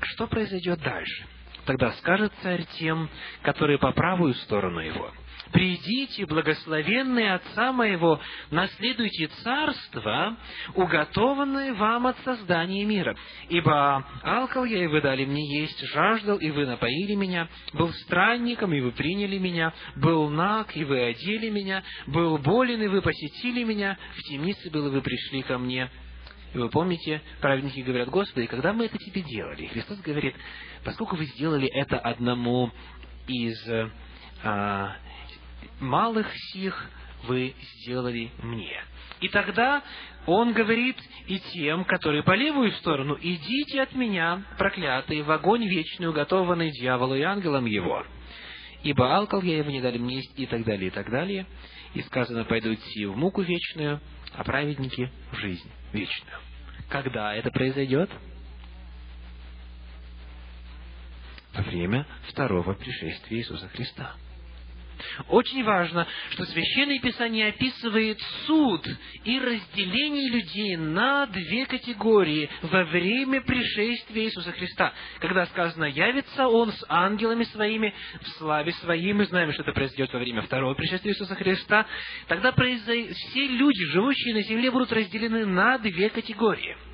что 0.00 0.26
произойдет 0.26 0.80
дальше. 0.80 1.26
Тогда 1.66 1.92
скажет 1.92 2.32
царь 2.42 2.64
тем, 2.78 3.08
которые 3.42 3.78
по 3.78 3.92
правую 3.92 4.34
сторону 4.34 4.80
его, 4.80 5.10
«Придите, 5.52 6.26
благословенные 6.26 7.34
Отца 7.34 7.72
моего, 7.72 8.20
наследуйте 8.50 9.28
царство, 9.42 10.36
уготованное 10.74 11.74
вам 11.74 12.08
от 12.08 12.18
создания 12.24 12.84
мира. 12.84 13.16
Ибо 13.50 14.04
алкал 14.22 14.64
я, 14.64 14.82
и 14.82 14.88
вы 14.88 15.00
дали 15.00 15.24
мне 15.24 15.60
есть, 15.60 15.80
жаждал, 15.92 16.38
и 16.38 16.50
вы 16.50 16.66
напоили 16.66 17.14
меня, 17.14 17.48
был 17.72 17.92
странником, 17.92 18.74
и 18.74 18.80
вы 18.80 18.90
приняли 18.90 19.38
меня, 19.38 19.72
был 19.94 20.28
наг, 20.28 20.76
и 20.76 20.82
вы 20.82 21.00
одели 21.04 21.50
меня, 21.50 21.84
был 22.08 22.36
болен, 22.38 22.82
и 22.82 22.88
вы 22.88 23.00
посетили 23.00 23.62
меня, 23.62 23.96
в 24.16 24.22
темнице 24.22 24.70
был, 24.70 24.88
и 24.88 24.90
вы 24.90 25.02
пришли 25.02 25.42
ко 25.42 25.58
мне». 25.58 25.88
И 26.54 26.58
вы 26.58 26.68
помните, 26.68 27.20
праведники 27.40 27.80
говорят, 27.80 28.08
Господи, 28.08 28.46
когда 28.46 28.72
мы 28.72 28.86
это 28.86 28.96
тебе 28.96 29.22
делали? 29.22 29.62
И 29.62 29.66
Христос 29.66 29.98
говорит, 29.98 30.36
поскольку 30.84 31.16
вы 31.16 31.24
сделали 31.26 31.68
это 31.68 31.98
одному 31.98 32.70
из 33.26 33.58
а, 34.44 34.96
малых 35.80 36.32
сих, 36.52 36.90
вы 37.24 37.54
сделали 37.80 38.30
мне. 38.40 38.84
И 39.20 39.28
тогда 39.30 39.82
он 40.26 40.52
говорит 40.52 40.96
и 41.26 41.40
тем, 41.52 41.84
которые 41.84 42.22
по 42.22 42.36
левую 42.36 42.70
сторону, 42.72 43.18
идите 43.20 43.82
от 43.82 43.92
меня, 43.94 44.44
проклятые, 44.56 45.24
в 45.24 45.30
огонь 45.32 45.66
вечный, 45.66 46.08
уготованный 46.08 46.70
дьяволу 46.70 47.16
и 47.16 47.22
ангелам 47.22 47.64
его. 47.64 48.04
Ибо 48.84 49.16
алкал 49.16 49.42
я 49.42 49.58
его 49.58 49.70
не 49.70 49.80
дали 49.80 49.98
мне 49.98 50.16
есть, 50.16 50.38
и 50.38 50.46
так 50.46 50.62
далее, 50.64 50.88
и 50.88 50.90
так 50.90 51.10
далее. 51.10 51.46
И 51.94 52.02
сказано, 52.02 52.44
пойдут 52.44 52.78
сии 52.80 53.06
в 53.06 53.16
муку 53.16 53.42
вечную, 53.42 54.00
а 54.34 54.44
праведники 54.44 55.10
в 55.32 55.36
жизнь 55.36 55.70
вечную. 55.94 56.38
Когда 56.88 57.34
это 57.34 57.50
произойдет? 57.50 58.10
Во 61.54 61.62
время 61.62 62.06
второго 62.28 62.74
пришествия 62.74 63.38
Иисуса 63.38 63.68
Христа. 63.68 64.14
Очень 65.28 65.64
важно, 65.64 66.06
что 66.30 66.44
Священное 66.44 66.98
Писание 67.00 67.48
описывает 67.48 68.20
суд 68.46 68.86
и 69.24 69.38
разделение 69.38 70.30
людей 70.30 70.76
на 70.76 71.26
две 71.26 71.66
категории 71.66 72.48
во 72.62 72.84
время 72.84 73.40
пришествия 73.42 74.24
Иисуса 74.24 74.52
Христа. 74.52 74.92
Когда 75.20 75.46
сказано 75.46 75.84
«явится 75.84 76.48
Он 76.48 76.72
с 76.72 76.84
ангелами 76.88 77.44
Своими 77.44 77.94
в 78.20 78.28
славе 78.38 78.72
Своей», 78.72 79.12
мы 79.12 79.24
знаем, 79.26 79.52
что 79.52 79.62
это 79.62 79.72
произойдет 79.72 80.12
во 80.12 80.18
время 80.18 80.42
второго 80.42 80.74
пришествия 80.74 81.12
Иисуса 81.12 81.34
Христа, 81.34 81.86
тогда 82.28 82.52
все 82.52 83.46
люди, 83.46 83.84
живущие 83.92 84.34
на 84.34 84.42
земле, 84.42 84.70
будут 84.70 84.92
разделены 84.92 85.46
на 85.46 85.78
две 85.78 86.10
категории– 86.10 86.76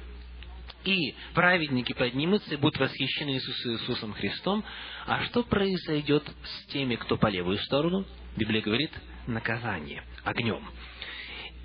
и 0.84 1.14
праведники 1.34 1.92
поднимутся 1.92 2.54
и 2.54 2.56
будут 2.56 2.78
восхищены 2.78 3.30
Иисусом, 3.30 4.12
Христом. 4.14 4.64
А 5.06 5.22
что 5.24 5.42
произойдет 5.42 6.24
с 6.42 6.66
теми, 6.72 6.96
кто 6.96 7.16
по 7.16 7.28
левую 7.28 7.58
сторону? 7.58 8.06
Библия 8.36 8.62
говорит, 8.62 8.92
наказание 9.26 10.04
огнем. 10.24 10.62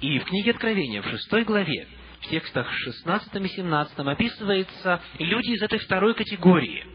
И 0.02 0.20
в 0.20 0.26
книге 0.26 0.52
Откровения, 0.52 1.02
в 1.02 1.08
шестой 1.10 1.44
главе, 1.44 1.88
в 2.22 2.28
текстах 2.28 2.72
16 2.72 3.36
и 3.36 3.48
17 3.48 4.00
описывается 4.00 5.02
люди 5.20 5.52
из 5.52 5.62
этой 5.62 5.80
второй 5.80 6.16
категории. 6.16 6.86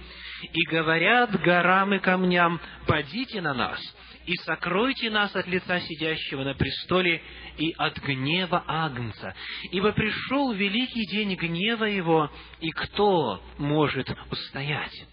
«И 0.52 0.64
говорят 0.66 1.40
горам 1.40 1.94
и 1.94 1.98
камням, 1.98 2.60
падите 2.86 3.40
на 3.40 3.54
нас, 3.54 3.80
и 4.26 4.34
сокройте 4.36 5.10
нас 5.10 5.34
от 5.34 5.46
лица 5.46 5.80
сидящего 5.80 6.44
на 6.44 6.54
престоле 6.54 7.22
и 7.58 7.72
от 7.76 7.98
гнева 7.98 8.64
Агнца. 8.66 9.34
Ибо 9.70 9.92
пришел 9.92 10.52
великий 10.52 11.06
день 11.06 11.34
гнева 11.34 11.84
его, 11.84 12.30
и 12.60 12.70
кто 12.70 13.42
может 13.58 14.08
устоять?» 14.30 15.06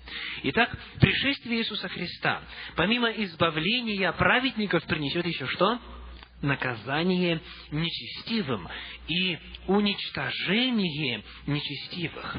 Итак, 0.44 0.78
пришествие 1.00 1.60
Иисуса 1.60 1.88
Христа, 1.90 2.42
помимо 2.76 3.10
избавления 3.10 4.12
праведников, 4.12 4.84
принесет 4.86 5.26
еще 5.26 5.48
что? 5.48 5.80
наказание 6.42 7.42
нечестивым 7.72 8.68
и 9.08 9.38
уничтожение 9.68 11.24
нечестивых. 11.46 12.38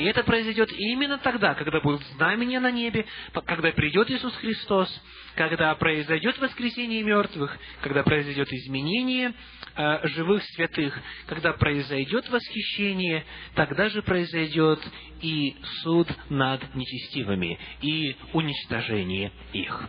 И 0.00 0.04
это 0.04 0.24
произойдет 0.24 0.72
именно 0.72 1.18
тогда, 1.18 1.54
когда 1.54 1.78
будут 1.80 2.02
знамения 2.16 2.58
на 2.58 2.70
небе, 2.70 3.04
когда 3.44 3.70
придет 3.70 4.10
Иисус 4.10 4.34
Христос, 4.36 4.88
когда 5.34 5.74
произойдет 5.74 6.38
воскресение 6.38 7.02
мертвых, 7.02 7.54
когда 7.82 8.02
произойдет 8.02 8.50
изменение 8.50 9.34
э, 9.76 10.08
живых 10.08 10.42
святых, 10.54 10.98
когда 11.26 11.52
произойдет 11.52 12.30
восхищение, 12.30 13.26
тогда 13.54 13.90
же 13.90 14.00
произойдет 14.00 14.80
и 15.20 15.54
суд 15.82 16.08
над 16.30 16.74
нечестивыми, 16.74 17.58
и 17.82 18.16
уничтожение 18.32 19.32
их. 19.52 19.86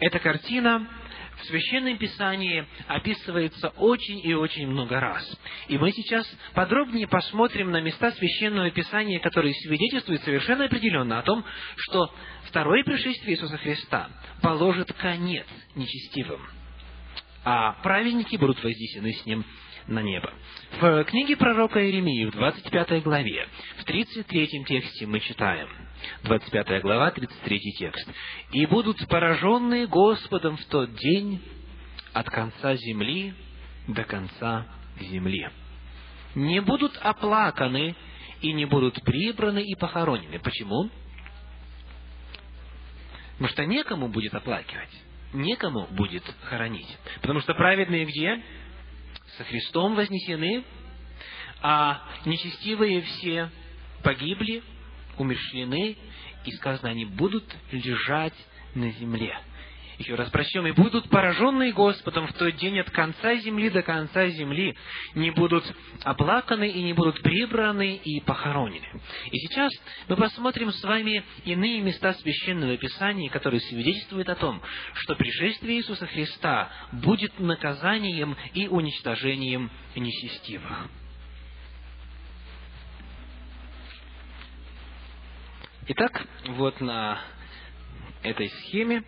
Эта 0.00 0.18
картина 0.18 0.88
в 1.40 1.46
Священном 1.46 1.98
Писании 1.98 2.66
описывается 2.86 3.68
очень 3.70 4.20
и 4.24 4.34
очень 4.34 4.68
много 4.68 5.00
раз. 5.00 5.24
И 5.68 5.78
мы 5.78 5.92
сейчас 5.92 6.26
подробнее 6.54 7.08
посмотрим 7.08 7.70
на 7.70 7.80
места 7.80 8.12
Священного 8.12 8.70
Писания, 8.70 9.20
которые 9.20 9.54
свидетельствуют 9.54 10.22
совершенно 10.22 10.64
определенно 10.66 11.18
о 11.18 11.22
том, 11.22 11.44
что 11.76 12.12
второе 12.44 12.84
пришествие 12.84 13.34
Иисуса 13.34 13.56
Христа 13.58 14.10
положит 14.42 14.92
конец 14.94 15.46
нечестивым, 15.74 16.40
а 17.44 17.72
праведники 17.82 18.36
будут 18.36 18.62
вознесены 18.62 19.12
с 19.12 19.26
Ним 19.26 19.44
на 19.86 20.02
небо. 20.02 20.32
В 20.80 21.04
книге 21.04 21.36
пророка 21.36 21.84
Иеремии, 21.84 22.26
в 22.26 22.32
25 22.32 23.02
главе, 23.02 23.48
в 23.78 23.84
33 23.84 24.64
тексте 24.64 25.06
мы 25.06 25.20
читаем, 25.20 25.68
25 26.22 26.82
глава, 26.82 27.10
33 27.10 27.60
текст, 27.78 28.08
«И 28.52 28.66
будут 28.66 29.06
пораженные 29.08 29.86
Господом 29.86 30.56
в 30.56 30.64
тот 30.66 30.94
день 30.94 31.42
от 32.12 32.28
конца 32.28 32.74
земли 32.76 33.34
до 33.86 34.04
конца 34.04 34.66
земли. 35.00 35.48
Не 36.34 36.60
будут 36.60 36.96
оплаканы 36.98 37.94
и 38.40 38.52
не 38.52 38.64
будут 38.64 39.02
прибраны 39.02 39.62
и 39.62 39.74
похоронены». 39.74 40.38
Почему? 40.38 40.90
Потому 43.32 43.48
что 43.48 43.64
некому 43.64 44.08
будет 44.08 44.34
оплакивать, 44.34 44.90
некому 45.32 45.86
будет 45.92 46.24
хоронить. 46.42 46.98
Потому 47.20 47.40
что 47.40 47.54
праведные 47.54 48.04
где? 48.04 48.42
со 49.36 49.44
Христом 49.44 49.94
вознесены, 49.94 50.64
а 51.62 52.02
нечестивые 52.24 53.02
все 53.02 53.50
погибли, 54.02 54.62
умершлены, 55.20 55.96
и 56.44 56.50
сказано, 56.52 56.90
они 56.90 57.04
будут 57.04 57.44
лежать 57.70 58.34
на 58.74 58.90
земле. 58.92 59.38
Еще 59.98 60.14
раз 60.14 60.30
прочтем, 60.30 60.66
и 60.66 60.72
будут 60.72 61.10
пораженные 61.10 61.72
Господом 61.72 62.26
в 62.26 62.32
тот 62.32 62.56
день 62.56 62.78
от 62.78 62.90
конца 62.90 63.36
земли 63.36 63.68
до 63.68 63.82
конца 63.82 64.28
земли, 64.28 64.74
не 65.14 65.30
будут 65.30 65.62
оплаканы 66.02 66.70
и 66.70 66.82
не 66.82 66.94
будут 66.94 67.20
прибраны 67.20 67.96
и 67.96 68.20
похоронены. 68.20 68.86
И 69.30 69.36
сейчас 69.36 69.70
мы 70.08 70.16
посмотрим 70.16 70.72
с 70.72 70.82
вами 70.82 71.22
иные 71.44 71.82
места 71.82 72.14
Священного 72.14 72.78
Писания, 72.78 73.28
которые 73.28 73.60
свидетельствуют 73.60 74.30
о 74.30 74.36
том, 74.36 74.62
что 74.94 75.16
пришествие 75.16 75.76
Иисуса 75.76 76.06
Христа 76.06 76.70
будет 76.92 77.38
наказанием 77.38 78.38
и 78.54 78.68
уничтожением 78.68 79.70
нечестивых. 79.94 80.88
Итак, 85.92 86.24
вот 86.50 86.80
на 86.80 87.20
этой 88.22 88.48
схеме 88.48 89.02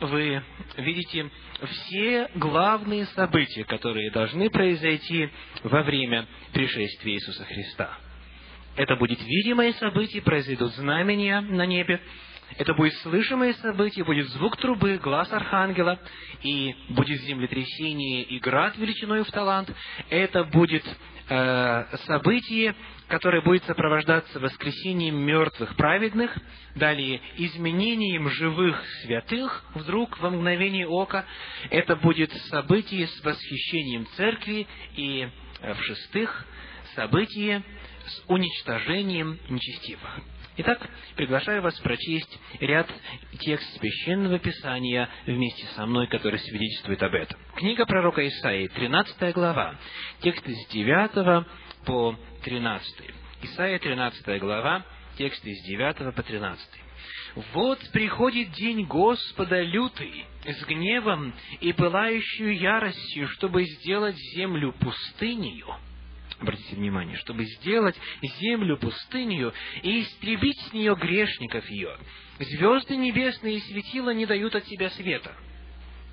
вы 0.00 0.42
видите 0.76 1.30
все 1.64 2.28
главные 2.34 3.04
события, 3.14 3.62
которые 3.62 4.10
должны 4.10 4.50
произойти 4.50 5.30
во 5.62 5.84
время 5.84 6.26
пришествия 6.52 7.14
Иисуса 7.14 7.44
Христа. 7.44 7.96
Это 8.74 8.96
будет 8.96 9.22
видимое 9.22 9.72
событие, 9.74 10.20
произойдут 10.20 10.74
знамения 10.74 11.40
на 11.40 11.66
небе, 11.66 12.00
это 12.56 12.74
будет 12.74 12.94
слышимое 12.98 13.52
событие, 13.54 14.04
будет 14.04 14.28
звук 14.30 14.56
трубы, 14.56 14.98
глаз 14.98 15.30
архангела, 15.32 15.98
и 16.42 16.74
будет 16.90 17.20
землетрясение 17.22 18.22
и 18.22 18.38
град 18.38 18.76
величиной 18.76 19.22
в 19.24 19.30
талант. 19.30 19.70
Это 20.08 20.44
будет 20.44 20.84
э, 21.28 21.96
событие, 22.06 22.74
которое 23.08 23.42
будет 23.42 23.64
сопровождаться 23.64 24.40
воскресением 24.40 25.16
мертвых 25.16 25.76
праведных, 25.76 26.36
далее 26.74 27.20
изменением 27.36 28.28
живых 28.30 28.82
святых 29.02 29.64
вдруг 29.74 30.18
во 30.20 30.30
мгновение 30.30 30.86
ока. 30.86 31.26
Это 31.70 31.96
будет 31.96 32.32
событие 32.50 33.06
с 33.06 33.24
восхищением 33.24 34.06
церкви 34.16 34.66
и, 34.96 35.28
э, 35.60 35.74
в-шестых, 35.74 36.46
событие 36.94 37.62
с 38.06 38.22
уничтожением 38.28 39.38
нечестивых. 39.50 40.20
Итак, 40.60 40.90
приглашаю 41.14 41.62
вас 41.62 41.78
прочесть 41.78 42.36
ряд 42.58 42.90
текст 43.38 43.78
Священного 43.78 44.40
Писания 44.40 45.08
вместе 45.24 45.64
со 45.76 45.86
мной, 45.86 46.08
который 46.08 46.40
свидетельствует 46.40 47.00
об 47.00 47.14
этом. 47.14 47.38
Книга 47.54 47.86
пророка 47.86 48.26
Исаии, 48.26 48.66
13 48.66 49.34
глава, 49.34 49.76
тексты 50.20 50.52
с 50.52 50.68
9 50.72 51.46
по 51.86 52.18
13. 52.42 53.10
Исаия, 53.42 53.78
13 53.78 54.40
глава, 54.40 54.84
тексты 55.16 55.54
с 55.54 55.64
9 55.64 56.12
по 56.12 56.22
13. 56.24 56.68
«Вот 57.54 57.78
приходит 57.92 58.50
день 58.50 58.84
Господа 58.84 59.62
лютый, 59.62 60.26
с 60.44 60.64
гневом 60.66 61.34
и 61.60 61.72
пылающую 61.72 62.58
яростью, 62.58 63.28
чтобы 63.28 63.62
сделать 63.62 64.16
землю 64.34 64.72
пустынею, 64.72 65.68
обратите 66.40 66.76
внимание, 66.76 67.16
чтобы 67.18 67.44
сделать 67.44 67.96
землю 68.40 68.76
пустынью 68.76 69.52
и 69.82 70.02
истребить 70.02 70.60
с 70.68 70.72
нее 70.72 70.94
грешников 70.94 71.68
ее. 71.68 71.96
Звезды 72.38 72.96
небесные 72.96 73.56
и 73.56 73.60
светила 73.60 74.10
не 74.10 74.26
дают 74.26 74.54
от 74.54 74.66
себя 74.66 74.90
света. 74.90 75.34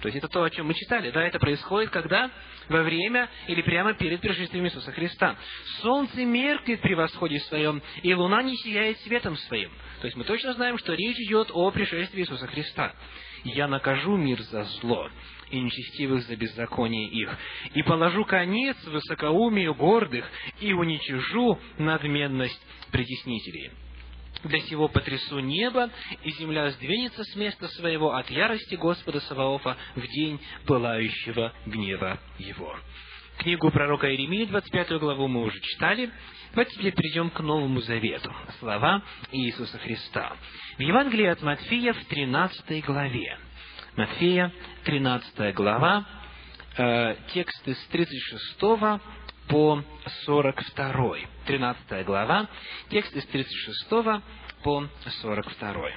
То 0.02 0.08
есть 0.08 0.18
это 0.18 0.28
то, 0.28 0.44
о 0.44 0.50
чем 0.50 0.68
мы 0.68 0.74
читали. 0.74 1.10
Да, 1.10 1.24
это 1.24 1.40
происходит 1.40 1.90
когда? 1.90 2.30
Во 2.68 2.84
время 2.84 3.30
или 3.48 3.62
прямо 3.62 3.94
перед 3.94 4.22
пришествием 4.22 4.66
Иисуса 4.66 4.92
Христа. 4.92 5.36
Солнце 5.82 6.26
меркнет 6.26 6.82
при 6.82 6.94
восходе 6.94 7.40
своем, 7.40 7.82
и 8.04 8.14
луна 8.14 8.44
не 8.44 8.56
сияет 8.58 9.00
светом 9.00 9.36
своим. 9.38 9.72
То 10.02 10.06
есть 10.06 10.18
мы 10.18 10.24
точно 10.24 10.54
знаем, 10.54 10.78
что 10.78 10.94
речь 10.94 11.18
идет 11.20 11.50
о 11.52 11.72
пришествии 11.72 12.22
Иисуса 12.22 12.46
Христа. 12.48 12.94
«Я 13.46 13.68
накажу 13.68 14.16
мир 14.16 14.42
за 14.42 14.64
зло, 14.66 15.10
и 15.50 15.60
нечестивых 15.60 16.24
за 16.24 16.36
беззаконие 16.36 17.08
их, 17.10 17.38
и 17.74 17.84
положу 17.84 18.26
конец 18.26 18.78
высокоумию 18.86 19.74
гордых, 19.76 20.30
и 20.60 20.74
уничижу 20.74 21.60
надменность 21.78 22.62
притеснителей». 22.92 23.72
Для 24.44 24.60
сего 24.60 24.88
потрясу 24.88 25.40
небо, 25.40 25.90
и 26.24 26.30
земля 26.32 26.70
сдвинется 26.72 27.24
с 27.24 27.36
места 27.36 27.68
своего 27.70 28.14
от 28.14 28.30
ярости 28.30 28.76
Господа 28.76 29.20
Саваофа 29.22 29.76
в 29.96 30.08
день 30.08 30.40
пылающего 30.68 31.52
гнева 31.66 32.20
его. 32.38 32.78
Книгу 33.38 33.70
пророка 33.72 34.10
Иеремии, 34.10 34.46
25 34.46 35.00
главу, 35.00 35.28
мы 35.28 35.44
уже 35.44 35.60
читали. 35.60 36.10
Давайте 36.52 36.76
теперь 36.76 36.94
перейдем 36.94 37.30
к 37.30 37.40
Новому 37.42 37.82
Завету. 37.82 38.34
Слова 38.60 39.04
Иисуса 39.32 39.78
Христа. 39.80 40.38
В 40.78 40.82
Евангелии 40.82 41.26
от 41.26 41.42
Матфея 41.42 41.94
в 41.94 42.06
13 42.06 42.86
главе. 42.86 43.38
Матфея, 43.96 44.52
13 44.84 45.54
глава, 45.54 46.06
э, 46.78 47.16
тексты 47.34 47.76
с 47.76 47.88
36 47.88 49.00
по 49.48 49.82
42. 50.26 51.16
13 51.46 52.04
глава, 52.04 52.50
текст 52.90 53.16
из 53.16 53.26
36 53.28 54.22
по 54.64 54.86
42. 55.22 55.92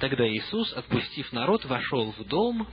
Тогда 0.00 0.28
Иисус, 0.28 0.72
отпустив 0.72 1.32
народ, 1.32 1.64
вошел 1.66 2.10
в 2.10 2.24
дом, 2.24 2.66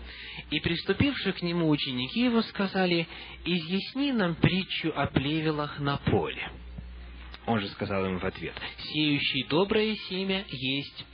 и 0.49 0.59
приступившие 0.59 1.33
к 1.33 1.43
нему 1.43 1.69
ученики 1.69 2.21
его 2.25 2.41
сказали, 2.41 3.07
«Изъясни 3.45 4.11
нам 4.11 4.33
притчу 4.33 4.91
о 4.95 5.05
плевелах 5.05 5.77
на 5.77 5.97
поле». 5.97 6.51
Он 7.45 7.59
же 7.59 7.67
сказал 7.67 8.07
им 8.07 8.17
в 8.17 8.25
ответ, 8.25 8.55
«Сеющий 8.79 9.43
доброе 9.47 9.95
семя 10.09 10.45
есть 10.49 11.05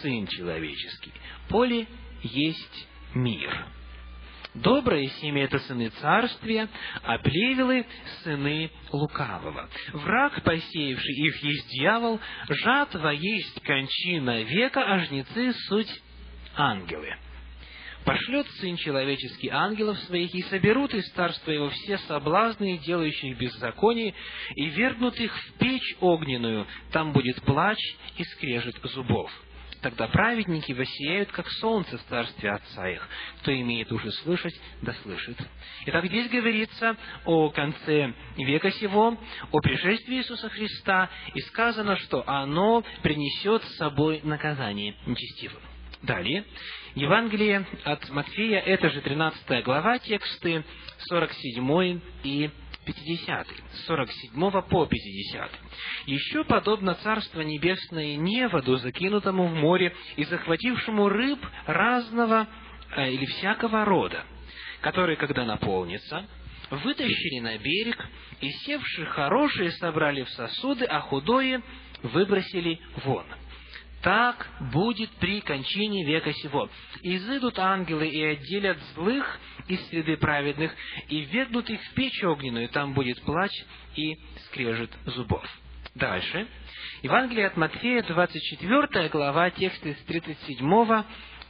Сын 0.00 0.28
Человеческий, 0.28 1.12
поле 1.48 1.88
есть 2.22 2.88
мир». 3.14 3.66
Доброе 4.54 5.06
семя– 5.22 5.44
это 5.44 5.58
сыны 5.60 5.88
царствия, 5.88 6.68
а 7.02 7.16
плевелы– 7.16 7.86
сыны 8.22 8.70
лукавого. 8.92 9.70
Враг, 9.94 10.42
посеявший 10.42 11.14
их, 11.14 11.42
есть 11.42 11.68
дьявол, 11.70 12.20
жатва 12.48 13.08
есть 13.08 13.62
кончина 13.62 14.42
века, 14.42 14.84
а 14.84 14.98
жнецы– 15.06 15.54
суть 15.68 16.02
ангелы. 16.54 17.16
Пошлет 18.04 18.46
Сын 18.60 18.76
Человеческий 18.76 19.48
ангелов 19.48 19.96
своих, 20.00 20.34
и 20.34 20.42
соберут 20.42 20.92
из 20.92 21.08
царства 21.12 21.50
его 21.50 21.70
все 21.70 21.96
соблазны, 21.98 22.78
делающих 22.78 23.38
беззаконие, 23.38 24.12
и 24.56 24.66
вернут 24.66 25.18
их 25.20 25.34
в 25.34 25.52
печь 25.58 25.96
огненную, 26.00 26.66
там 26.90 27.12
будет 27.12 27.40
плач 27.42 27.78
и 28.18 28.24
скрежет 28.24 28.76
зубов. 28.82 29.30
Тогда 29.82 30.06
праведники 30.06 30.72
воссияют, 30.72 31.32
как 31.32 31.48
солнце 31.48 31.98
в 31.98 32.04
царстве 32.04 32.52
Отца 32.52 32.88
их. 32.88 33.06
Кто 33.40 33.52
имеет 33.52 33.90
уши 33.90 34.12
слышать, 34.22 34.54
да 34.80 34.94
слышит. 35.02 35.36
Итак, 35.86 36.06
здесь 36.06 36.30
говорится 36.30 36.96
о 37.24 37.50
конце 37.50 38.14
века 38.36 38.70
сего, 38.70 39.18
о 39.50 39.60
пришествии 39.60 40.18
Иисуса 40.18 40.48
Христа, 40.50 41.10
и 41.34 41.40
сказано, 41.40 41.96
что 41.96 42.22
оно 42.28 42.84
принесет 43.02 43.64
с 43.64 43.76
собой 43.76 44.20
наказание 44.22 44.94
нечестивым. 45.04 45.60
Далее, 46.02 46.44
Евангелие 46.94 47.66
от 47.84 48.08
Матфея, 48.10 48.60
это 48.60 48.88
же 48.88 49.00
13 49.00 49.64
глава, 49.64 49.98
тексты 49.98 50.64
47 51.08 52.00
и 52.22 52.50
50, 52.84 53.46
с 53.72 53.86
47 53.86 54.62
по 54.62 54.86
50. 54.86 55.50
Еще 56.06 56.44
подобно 56.44 56.94
Царство 56.96 57.40
Небесное 57.40 58.16
неводу, 58.16 58.76
закинутому 58.76 59.46
в 59.46 59.54
море 59.54 59.94
и 60.16 60.24
захватившему 60.24 61.08
рыб 61.08 61.38
разного 61.66 62.48
э, 62.96 63.12
или 63.12 63.24
всякого 63.26 63.84
рода, 63.84 64.24
которые, 64.80 65.16
когда 65.16 65.44
наполнится, 65.44 66.26
вытащили 66.70 67.40
на 67.40 67.58
берег, 67.58 68.04
и 68.40 68.50
севшие 68.50 69.06
хорошие 69.06 69.70
собрали 69.72 70.22
в 70.24 70.30
сосуды, 70.30 70.84
а 70.84 71.00
худое 71.00 71.62
выбросили 72.02 72.80
вон– 73.04 73.26
так 74.02 74.48
будет 74.72 75.10
при 75.12 75.40
кончине 75.40 76.04
века 76.04 76.32
сего. 76.32 76.68
Изыдут 77.02 77.58
ангелы 77.58 78.08
и 78.08 78.22
отделят 78.22 78.78
злых 78.94 79.38
из 79.68 79.80
среды 79.88 80.16
праведных, 80.16 80.74
и 81.08 81.20
ввергнут 81.20 81.70
их 81.70 81.80
в 81.80 81.94
печь 81.94 82.22
огненную, 82.24 82.68
там 82.68 82.94
будет 82.94 83.22
плач 83.22 83.52
и 83.94 84.16
скрежет 84.46 84.90
зубов. 85.04 85.44
Дальше. 85.94 86.48
Евангелие 87.02 87.46
от 87.46 87.56
Матфея, 87.56 88.02
24 88.02 89.08
глава, 89.08 89.50
тексты 89.50 89.94
с 89.94 90.04
37 90.04 91.04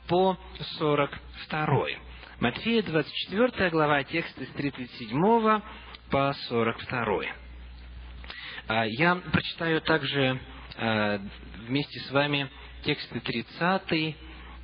по 0.09 0.39
42. 0.79 1.87
Матфея, 2.41 2.83
24 2.83 3.71
глава, 3.71 4.03
тексты 4.05 4.47
с 4.47 4.51
37 4.51 5.61
по 6.11 6.33
42. 6.49 7.23
А, 8.69 8.85
я 8.87 9.15
прочитаю 9.15 9.81
также 9.81 10.41
вместе 10.77 12.01
с 12.01 12.11
вами 12.11 12.49
тексты 12.85 13.21
30 13.21 14.17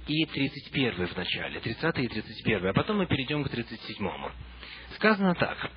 и 0.07 0.27
31 0.27 1.07
в 1.07 1.17
начале. 1.17 1.61
30 1.61 1.99
и 1.99 2.09
31, 2.09 2.67
а 2.67 2.73
потом 2.73 2.99
мы 2.99 3.07
перейдем 3.07 3.45
к 3.45 3.49
37. 3.49 4.09
Сказано 4.95 5.35
так. 5.35 5.71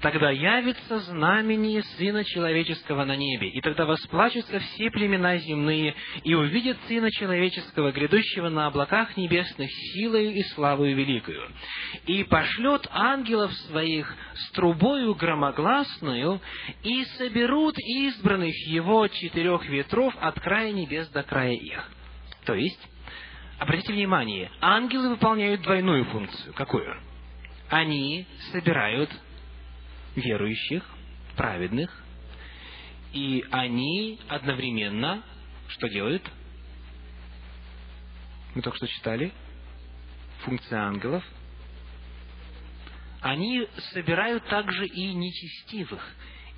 Тогда 0.00 0.30
явится 0.30 0.98
знамение 1.00 1.82
Сына 1.98 2.24
Человеческого 2.24 3.04
на 3.04 3.16
небе, 3.16 3.48
и 3.50 3.60
тогда 3.60 3.84
восплачутся 3.84 4.58
все 4.58 4.90
племена 4.90 5.36
земные, 5.36 5.94
и 6.24 6.34
увидят 6.34 6.78
Сына 6.88 7.10
Человеческого, 7.10 7.92
грядущего 7.92 8.48
на 8.48 8.66
облаках 8.66 9.16
небесных, 9.18 9.70
силою 9.70 10.32
и 10.32 10.42
славою 10.54 10.96
великою. 10.96 11.50
И 12.06 12.24
пошлет 12.24 12.86
ангелов 12.90 13.52
своих 13.68 14.14
с 14.34 14.50
трубою 14.52 15.14
громогласную, 15.14 16.40
и 16.82 17.04
соберут 17.18 17.74
избранных 17.78 18.54
его 18.68 19.06
четырех 19.08 19.66
ветров 19.66 20.14
от 20.18 20.40
края 20.40 20.72
небес 20.72 21.08
до 21.08 21.22
края 21.22 21.52
их. 21.52 21.90
То 22.46 22.54
есть, 22.54 22.80
обратите 23.58 23.92
внимание, 23.92 24.50
ангелы 24.62 25.10
выполняют 25.10 25.60
двойную 25.60 26.06
функцию. 26.06 26.54
Какую? 26.54 26.96
Они 27.68 28.26
собирают 28.50 29.10
верующих, 30.16 30.84
праведных, 31.36 31.90
и 33.12 33.44
они 33.50 34.20
одновременно 34.28 35.22
что 35.68 35.88
делают? 35.88 36.28
Мы 38.54 38.62
только 38.62 38.76
что 38.78 38.88
читали. 38.88 39.32
Функция 40.44 40.80
ангелов. 40.80 41.24
Они 43.20 43.68
собирают 43.92 44.44
также 44.46 44.86
и 44.86 45.12
нечестивых. 45.12 46.02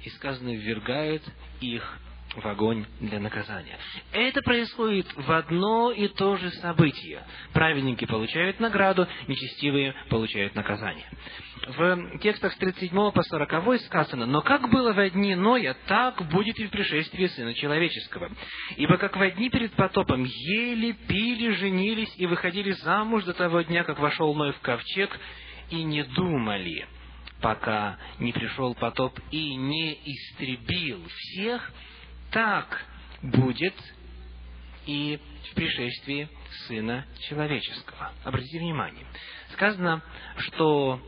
И 0.05 0.11
сказано, 0.11 0.55
ввергают 0.55 1.23
их 1.61 1.99
в 2.35 2.47
огонь 2.47 2.87
для 3.01 3.21
наказания. 3.21 3.79
Это 4.13 4.41
происходит 4.43 5.07
в 5.15 5.31
одно 5.31 5.91
и 5.93 6.09
то 6.09 6.37
же 6.37 6.51
событие. 6.51 7.23
Праведники 7.53 8.05
получают 8.05 8.61
награду, 8.61 9.07
нечестивые 9.29 9.95
получают 10.09 10.55
наказание. 10.55 11.07
В 11.67 12.19
текстах 12.19 12.53
с 12.53 12.57
37 12.57 13.13
по 13.13 13.23
40 13.23 13.81
сказано, 13.83 14.27
«Но 14.27 14.41
как 14.41 14.69
было 14.69 14.93
во 14.93 15.09
дни 15.11 15.35
Ноя, 15.35 15.77
так 15.87 16.23
будет 16.29 16.59
и 16.59 16.67
в 16.67 16.71
пришествии 16.71 17.27
Сына 17.27 17.55
Человеческого. 17.55 18.31
Ибо 18.77 18.97
как 18.97 19.17
во 19.17 19.31
дни 19.31 19.49
перед 19.49 19.73
потопом 19.73 20.25
ели, 20.25 20.93
пили, 20.93 21.53
женились 21.55 22.13
и 22.17 22.27
выходили 22.27 22.73
замуж 22.73 23.25
до 23.25 23.35
того 23.35 23.63
дня, 23.63 23.85
как 23.85 24.01
вошел 24.01 24.35
Ной 24.35 24.53
в 24.53 24.61
ковчег, 24.61 25.17
и 25.71 25.85
не 25.85 26.03
думали, 26.03 26.87
пока 27.41 27.97
не 28.19 28.33
пришел 28.33 28.75
потоп 28.75 29.19
и 29.31 29.55
не 29.55 29.99
истребил 30.05 31.01
всех, 31.09 31.73
так 32.33 32.85
будет 33.23 33.75
и 34.87 35.21
в 35.51 35.55
пришествии 35.55 36.29
Сына 36.67 37.07
Человеческого. 37.29 38.13
Обратите 38.25 38.59
внимание. 38.59 39.07
Сказано, 39.53 40.03
что 40.39 41.01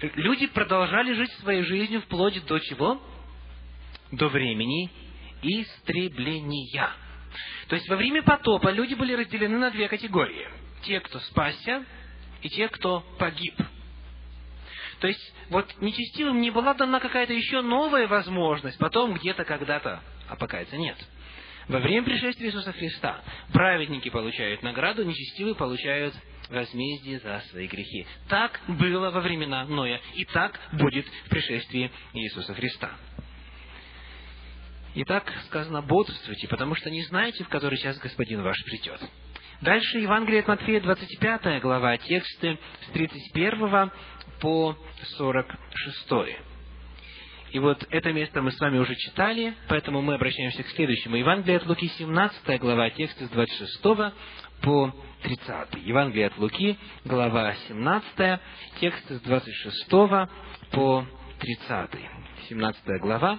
люди 0.00 0.46
продолжали 0.48 1.14
жить 1.14 1.30
своей 1.34 1.62
жизнью 1.62 2.02
вплоть 2.02 2.44
до 2.46 2.58
чего? 2.58 3.00
До 4.10 4.28
времени 4.28 4.90
истребления. 5.42 6.90
То 7.68 7.76
есть 7.76 7.88
во 7.88 7.96
время 7.96 8.22
потопа 8.22 8.70
люди 8.70 8.94
были 8.94 9.14
разделены 9.14 9.58
на 9.58 9.70
две 9.70 9.88
категории. 9.88 10.48
Те, 10.82 11.00
кто 11.00 11.18
спасся, 11.20 11.84
и 12.42 12.48
те, 12.48 12.68
кто 12.68 13.00
погиб. 13.18 13.54
То 15.00 15.08
есть, 15.08 15.34
вот 15.50 15.66
нечестивым 15.80 16.40
не 16.40 16.50
была 16.50 16.74
дана 16.74 17.00
какая-то 17.00 17.32
еще 17.32 17.62
новая 17.62 18.06
возможность, 18.06 18.78
потом 18.78 19.14
где-то, 19.14 19.44
когда-то 19.44 20.02
а 20.28 20.36
покаяться 20.36 20.76
нет. 20.76 20.96
Во 21.68 21.78
время 21.78 22.04
пришествия 22.04 22.48
Иисуса 22.48 22.72
Христа 22.72 23.22
праведники 23.52 24.10
получают 24.10 24.62
награду, 24.62 25.04
нечестивые 25.04 25.54
получают 25.54 26.14
возмездие 26.50 27.20
за 27.20 27.42
свои 27.50 27.66
грехи. 27.66 28.06
Так 28.28 28.60
было 28.68 29.10
во 29.10 29.20
времена 29.20 29.64
Ноя, 29.64 30.00
и 30.14 30.24
так 30.26 30.60
будет 30.72 31.06
в 31.06 31.28
пришествии 31.30 31.90
Иисуса 32.12 32.52
Христа. 32.54 32.90
Итак, 34.96 35.32
сказано, 35.46 35.82
бодрствуйте, 35.82 36.46
потому 36.48 36.74
что 36.76 36.90
не 36.90 37.02
знаете, 37.04 37.42
в 37.44 37.48
который 37.48 37.78
час 37.78 37.98
Господин 37.98 38.42
ваш 38.42 38.62
придет. 38.64 39.00
Дальше 39.60 39.98
Евангелие 39.98 40.40
от 40.40 40.48
Матфея, 40.48 40.80
25 40.80 41.62
глава, 41.62 41.96
тексты 41.96 42.58
с 42.86 42.92
31 42.92 43.90
по 44.40 44.76
46. 45.16 46.53
И 47.54 47.58
вот 47.60 47.86
это 47.90 48.12
место 48.12 48.42
мы 48.42 48.50
с 48.50 48.58
вами 48.58 48.78
уже 48.78 48.96
читали, 48.96 49.54
поэтому 49.68 50.02
мы 50.02 50.14
обращаемся 50.14 50.64
к 50.64 50.68
следующему. 50.70 51.14
Евангелие 51.14 51.58
от 51.58 51.66
Луки, 51.66 51.86
17 51.86 52.60
глава, 52.60 52.90
тексты 52.90 53.26
с 53.26 53.28
26 53.28 53.80
по 54.60 54.92
30. 55.22 55.68
Евангелие 55.84 56.26
от 56.26 56.36
Луки, 56.36 56.76
глава 57.04 57.54
17, 57.68 58.40
тексты 58.80 59.14
с 59.14 59.20
26 59.20 59.88
по 60.72 61.06
30. 61.38 61.90
17 62.48 63.00
глава. 63.00 63.38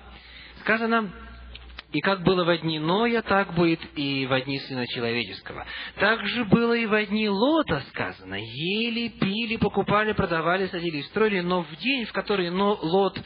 Сказано, 0.61 1.11
и 1.95 2.01
как 2.01 2.23
было 2.23 2.43
в 2.43 2.57
дни 2.57 2.77
Ноя, 2.77 3.21
так 3.21 3.53
будет 3.53 3.79
и 3.95 4.25
в 4.25 4.41
дни 4.41 4.59
Сына 4.59 4.85
Человеческого. 4.85 5.65
Так 5.97 6.27
же 6.27 6.43
было 6.43 6.73
и 6.73 6.85
в 6.85 7.05
дни 7.05 7.29
Лота 7.29 7.85
сказано. 7.87 8.35
Ели, 8.37 9.07
пили, 9.07 9.55
покупали, 9.55 10.11
продавали, 10.11 10.67
садили 10.67 11.03
строили. 11.03 11.39
Но 11.39 11.61
в 11.61 11.73
день, 11.77 12.03
в 12.03 12.11
который 12.11 12.49
Лот 12.49 13.17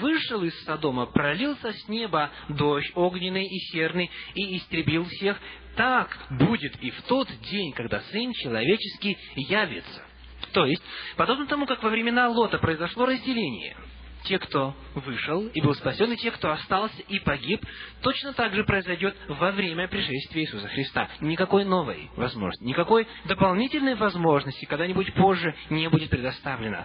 вышел 0.00 0.40
из 0.44 0.56
Содома, 0.62 1.06
пролился 1.06 1.72
с 1.72 1.88
неба 1.88 2.30
дождь 2.48 2.92
огненный 2.94 3.44
и 3.44 3.58
серный 3.72 4.08
и 4.36 4.56
истребил 4.56 5.04
всех. 5.06 5.36
Так 5.74 6.16
будет 6.30 6.80
и 6.80 6.90
в 6.90 7.02
тот 7.02 7.26
день, 7.50 7.72
когда 7.72 7.98
Сын 8.12 8.32
Человеческий 8.34 9.18
явится. 9.34 10.06
То 10.52 10.64
есть, 10.64 10.82
подобно 11.16 11.46
тому, 11.46 11.66
как 11.66 11.82
во 11.82 11.90
времена 11.90 12.28
Лота 12.28 12.58
произошло 12.58 13.04
разделение– 13.06 13.76
те, 14.24 14.38
кто 14.38 14.74
вышел 14.94 15.46
и 15.46 15.60
был 15.60 15.74
спасен, 15.74 16.12
и 16.12 16.16
те, 16.16 16.30
кто 16.30 16.50
остался 16.50 17.02
и 17.08 17.18
погиб, 17.18 17.64
точно 18.02 18.32
так 18.32 18.54
же 18.54 18.64
произойдет 18.64 19.16
во 19.28 19.52
время 19.52 19.88
пришествия 19.88 20.42
Иисуса 20.42 20.68
Христа. 20.68 21.08
Никакой 21.20 21.64
новой 21.64 22.10
возможности, 22.16 22.64
никакой 22.64 23.06
дополнительной 23.24 23.94
возможности 23.94 24.64
когда-нибудь 24.64 25.14
позже 25.14 25.54
не 25.70 25.88
будет 25.88 26.10
предоставлено. 26.10 26.84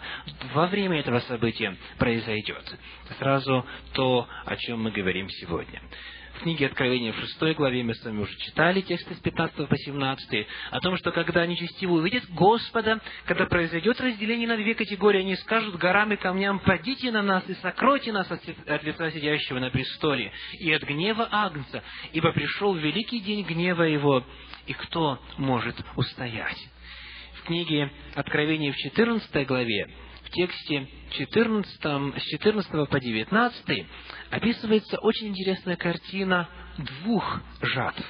Во 0.54 0.68
время 0.68 1.00
этого 1.00 1.20
события 1.22 1.76
произойдет. 1.98 2.78
Сразу 3.20 3.66
то, 3.94 4.28
о 4.46 4.56
чем 4.56 4.84
мы 4.84 4.92
говорим 4.92 5.30
сегодня 5.30 5.82
в 6.38 6.44
книге 6.44 6.68
Откровения 6.68 7.14
в 7.14 7.20
6 7.20 7.56
главе 7.56 7.84
мы 7.84 7.96
с 7.96 8.04
вами 8.04 8.20
уже 8.22 8.36
читали 8.38 8.82
тексты 8.82 9.16
с 9.16 9.20
15 9.20 9.68
по 9.68 9.76
17, 9.76 10.48
о 10.72 10.80
том, 10.80 10.96
что 10.98 11.12
когда 11.12 11.46
нечестивые 11.46 12.00
увидят 12.02 12.30
Господа, 12.30 13.00
когда 13.26 13.46
произойдет 13.46 14.00
разделение 14.00 14.48
на 14.48 14.56
две 14.56 14.76
категории, 14.76 15.22
они 15.22 15.36
скажут 15.38 15.78
горам 15.78 16.14
и 16.14 16.16
камням, 16.16 16.60
«Падите 16.60 17.12
на 17.12 17.24
нас 17.24 17.44
и 17.50 17.56
сокройте 17.56 18.12
нас 18.12 18.30
от, 18.30 18.84
лица 18.84 19.12
сидящего 19.12 19.60
на 19.60 19.72
престоле 19.72 20.32
и 20.60 20.72
от 20.72 20.84
гнева 20.84 21.28
Агнца, 21.32 21.84
ибо 22.14 22.32
пришел 22.32 22.76
великий 22.76 23.20
день 23.20 23.44
гнева 23.44 23.84
его, 23.84 24.24
и 24.68 24.74
кто 24.74 25.20
может 25.38 25.76
устоять?» 25.96 26.70
В 27.42 27.44
книге 27.48 27.92
Откровения 28.14 28.74
в 28.74 28.78
14 28.78 29.48
главе 29.48 29.88
в 30.28 30.30
тексте 30.32 30.88
14, 31.12 32.22
с 32.22 32.24
14 32.32 32.90
по 32.90 33.00
19 33.00 33.86
описывается 34.30 34.98
очень 35.00 35.28
интересная 35.30 35.78
картина 35.78 36.50
двух 36.78 37.42
жатв. 37.62 38.06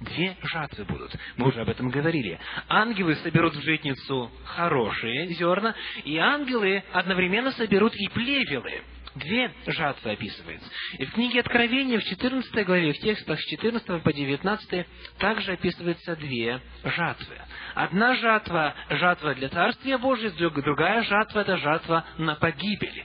Две 0.00 0.34
жатвы 0.42 0.84
будут. 0.86 1.14
Мы 1.36 1.48
уже 1.48 1.60
об 1.60 1.68
этом 1.68 1.90
говорили. 1.90 2.38
Ангелы 2.68 3.16
соберут 3.16 3.54
в 3.54 3.60
житницу 3.60 4.30
хорошие 4.44 5.28
зерна, 5.34 5.74
и 6.04 6.16
ангелы 6.16 6.82
одновременно 6.92 7.52
соберут 7.52 7.94
и 7.94 8.08
плевелы. 8.08 8.82
Две 9.16 9.52
жатвы 9.66 10.12
описывается. 10.12 10.70
И 10.98 11.04
в 11.04 11.12
книге 11.12 11.40
Откровения 11.40 11.98
в 11.98 12.04
14 12.04 12.64
главе, 12.64 12.92
в 12.92 12.98
текстах 12.98 13.40
с 13.40 13.44
14 13.44 14.02
по 14.02 14.12
19, 14.12 14.86
также 15.18 15.52
описываются 15.52 16.14
две 16.14 16.60
жатвы. 16.84 17.36
Одна 17.74 18.14
жатва– 18.14 18.74
жатва 18.90 19.34
для 19.34 19.48
Царствия 19.48 19.98
Божьего, 19.98 20.50
другая 20.62 21.02
жатва– 21.02 21.40
это 21.40 21.56
жатва 21.56 22.04
на 22.18 22.36
погибель. 22.36 23.04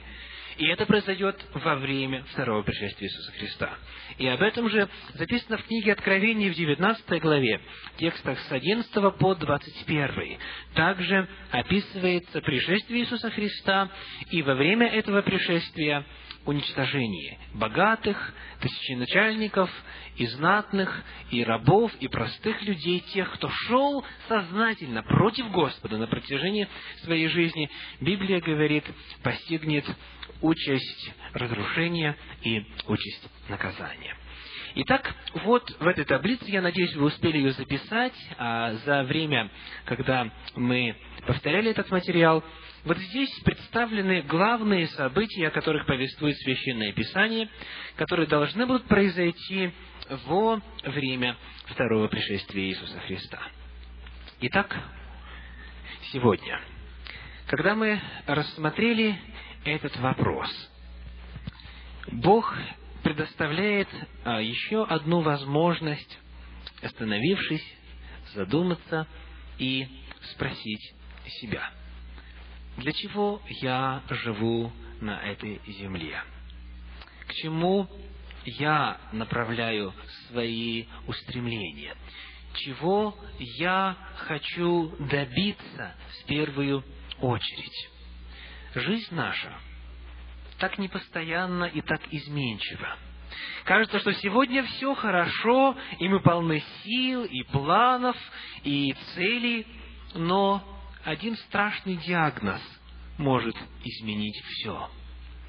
И 0.58 0.66
это 0.68 0.86
произойдет 0.86 1.38
во 1.52 1.76
время 1.76 2.24
второго 2.32 2.62
пришествия 2.62 3.08
Иисуса 3.08 3.32
Христа. 3.32 3.78
И 4.16 4.26
об 4.26 4.40
этом 4.40 4.70
же 4.70 4.88
записано 5.14 5.58
в 5.58 5.64
книге 5.64 5.92
Откровения 5.92 6.50
в 6.50 6.54
19 6.54 7.20
главе, 7.20 7.60
текстах 7.98 8.38
с 8.38 8.52
11 8.52 9.18
по 9.18 9.34
21. 9.34 10.38
Также 10.74 11.28
описывается 11.50 12.40
пришествие 12.40 13.02
Иисуса 13.02 13.30
Христа, 13.30 13.90
и 14.30 14.42
во 14.42 14.54
время 14.54 14.86
этого 14.86 15.20
пришествия 15.20 16.06
уничтожение 16.46 17.38
богатых, 17.54 18.32
тысяченачальников, 18.60 19.70
и 20.16 20.26
знатных, 20.26 21.04
и 21.30 21.44
рабов, 21.44 21.92
и 22.00 22.08
простых 22.08 22.62
людей, 22.62 23.00
тех, 23.12 23.30
кто 23.34 23.50
шел 23.50 24.04
сознательно 24.28 25.02
против 25.02 25.50
Господа 25.50 25.98
на 25.98 26.06
протяжении 26.06 26.68
своей 27.02 27.28
жизни, 27.28 27.68
Библия 28.00 28.40
говорит, 28.40 28.84
постигнет 29.22 29.84
участь 30.42 31.12
разрушения 31.32 32.16
и 32.42 32.64
участь 32.86 33.28
наказания. 33.48 34.16
Итак, 34.78 35.14
вот 35.44 35.70
в 35.80 35.86
этой 35.86 36.04
таблице, 36.04 36.44
я 36.48 36.60
надеюсь, 36.60 36.94
вы 36.96 37.06
успели 37.06 37.38
ее 37.38 37.52
записать, 37.52 38.12
а 38.36 38.74
за 38.84 39.04
время, 39.04 39.50
когда 39.86 40.30
мы 40.54 40.94
повторяли 41.26 41.70
этот 41.70 41.90
материал, 41.90 42.44
вот 42.84 42.98
здесь 42.98 43.30
представлены 43.40 44.20
главные 44.22 44.86
события, 44.88 45.48
о 45.48 45.50
которых 45.50 45.86
повествует 45.86 46.36
Священное 46.36 46.92
Писание, 46.92 47.48
которые 47.96 48.26
должны 48.26 48.66
будут 48.66 48.84
произойти 48.84 49.72
во 50.26 50.60
время 50.84 51.36
второго 51.64 52.08
пришествия 52.08 52.64
Иисуса 52.66 53.00
Христа. 53.00 53.40
Итак, 54.42 54.76
сегодня, 56.12 56.60
когда 57.46 57.74
мы 57.74 57.98
рассмотрели 58.26 59.18
этот 59.66 59.96
вопрос. 59.98 60.50
Бог 62.12 62.56
предоставляет 63.02 63.88
а, 64.24 64.40
еще 64.40 64.84
одну 64.84 65.20
возможность, 65.20 66.18
остановившись, 66.82 67.64
задуматься 68.34 69.06
и 69.58 69.86
спросить 70.32 70.94
себя, 71.40 71.70
для 72.76 72.92
чего 72.92 73.40
я 73.62 74.02
живу 74.10 74.72
на 75.00 75.20
этой 75.22 75.60
земле? 75.66 76.22
К 77.26 77.32
чему 77.34 77.88
я 78.44 78.98
направляю 79.12 79.92
свои 80.28 80.86
устремления? 81.06 81.94
Чего 82.54 83.16
я 83.38 83.96
хочу 84.16 84.94
добиться 84.98 85.94
в 86.20 86.26
первую 86.26 86.84
очередь? 87.20 87.90
Жизнь 88.76 89.14
наша 89.14 89.50
так 90.58 90.76
непостоянна 90.76 91.64
и 91.64 91.80
так 91.80 92.00
изменчива. 92.10 92.96
Кажется, 93.64 93.98
что 94.00 94.12
сегодня 94.12 94.64
все 94.64 94.94
хорошо, 94.94 95.74
и 95.98 96.08
мы 96.08 96.20
полны 96.20 96.62
сил, 96.84 97.24
и 97.24 97.42
планов, 97.44 98.16
и 98.64 98.94
целей, 99.14 99.66
но 100.14 100.62
один 101.04 101.36
страшный 101.36 101.96
диагноз 101.96 102.60
может 103.16 103.56
изменить 103.82 104.42
все. 104.44 104.90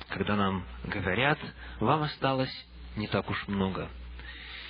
Когда 0.07 0.37
нам 0.37 0.65
говорят, 0.85 1.37
вам 1.81 2.03
осталось 2.03 2.65
не 2.95 3.07
так 3.07 3.29
уж 3.29 3.45
много 3.49 3.89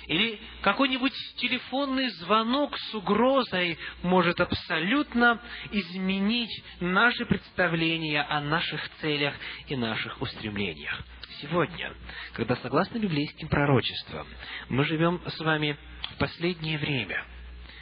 или 0.08 0.40
какой-нибудь 0.62 1.12
телефонный 1.36 2.08
звонок 2.10 2.76
с 2.76 2.94
угрозой 2.94 3.78
может 4.02 4.40
абсолютно 4.40 5.40
изменить 5.70 6.64
наши 6.80 7.24
представления 7.26 8.22
о 8.22 8.40
наших 8.40 8.88
целях 9.00 9.34
и 9.68 9.76
наших 9.76 10.20
устремлениях. 10.20 11.00
Сегодня, 11.42 11.92
когда 12.32 12.56
согласно 12.56 12.98
библейским 12.98 13.48
пророчествам 13.48 14.26
мы 14.68 14.84
живем 14.84 15.20
с 15.26 15.38
вами 15.38 15.76
в 16.14 16.18
последнее 16.18 16.78
время, 16.78 17.24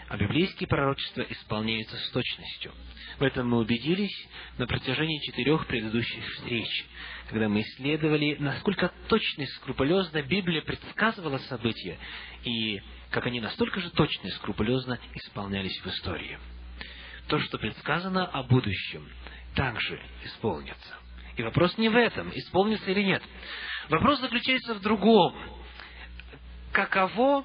а 0.08 0.16
библейские 0.16 0.68
пророчества 0.68 1.22
исполняются 1.22 1.96
с 1.96 2.10
точностью. 2.10 2.72
В 3.18 3.22
этом 3.22 3.48
мы 3.48 3.58
убедились 3.58 4.14
на 4.58 4.66
протяжении 4.66 5.18
четырех 5.20 5.66
предыдущих 5.66 6.24
встреч, 6.34 6.86
когда 7.28 7.48
мы 7.48 7.62
исследовали, 7.62 8.36
насколько 8.38 8.92
точно 9.08 9.42
и 9.42 9.46
скрупулезно 9.46 10.22
Библия 10.22 10.62
предсказывала 10.62 11.38
события, 11.38 11.98
и 12.44 12.80
как 13.10 13.26
они 13.26 13.40
настолько 13.40 13.80
же 13.80 13.90
точно 13.90 14.28
и 14.28 14.32
скрупулезно 14.32 14.98
исполнялись 15.14 15.78
в 15.80 15.86
истории. 15.88 16.38
То, 17.28 17.40
что 17.40 17.58
предсказано 17.58 18.26
о 18.26 18.44
будущем, 18.44 19.08
также 19.54 20.00
исполнится. 20.24 20.94
И 21.36 21.42
вопрос 21.42 21.76
не 21.78 21.88
в 21.88 21.96
этом, 21.96 22.30
исполнится 22.34 22.90
или 22.90 23.02
нет. 23.02 23.22
Вопрос 23.88 24.20
заключается 24.20 24.74
в 24.74 24.80
другом. 24.80 25.34
каково 26.72 27.44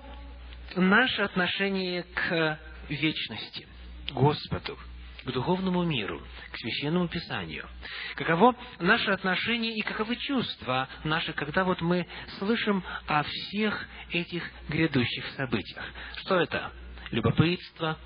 наше 0.76 1.22
отношение 1.22 2.04
к 2.04 2.60
вечности, 2.90 3.68
Господу, 4.12 4.78
к 5.24 5.32
духовному 5.32 5.84
миру, 5.84 6.22
к 6.52 6.58
священному 6.58 7.08
писанию. 7.08 7.68
Каково 8.16 8.56
наше 8.80 9.12
отношение 9.12 9.76
и 9.76 9.82
каковы 9.82 10.16
чувства 10.16 10.88
наши, 11.04 11.34
когда 11.34 11.64
вот 11.64 11.82
мы 11.82 12.08
слышим 12.40 12.84
о 13.08 13.24
всех 13.24 13.88
этих 14.12 14.44
грядущих 14.70 15.26
событиях. 15.38 15.84
Что 16.18 16.40
это? 16.40 16.72
Любопытство, 17.12 17.98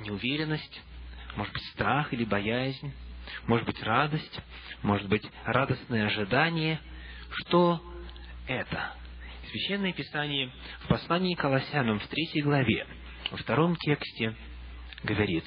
неуверенность, 0.00 0.82
может 1.36 1.52
быть, 1.52 1.64
страх 1.72 2.12
или 2.12 2.24
боязнь, 2.24 2.92
может 3.46 3.66
быть, 3.66 3.82
радость, 3.82 4.40
может 4.82 5.08
быть, 5.08 5.24
радостное 5.44 6.06
ожидание. 6.06 6.80
Что 7.30 7.82
это? 8.46 8.92
Священное 9.50 9.92
Писание 9.92 10.50
в 10.82 10.88
послании 10.88 11.34
к 11.34 11.40
Колоссянам 11.40 12.00
в 12.00 12.06
третьей 12.08 12.42
главе, 12.42 12.86
во 13.30 13.36
втором 13.36 13.76
тексте 13.76 14.34
говорит, 15.02 15.44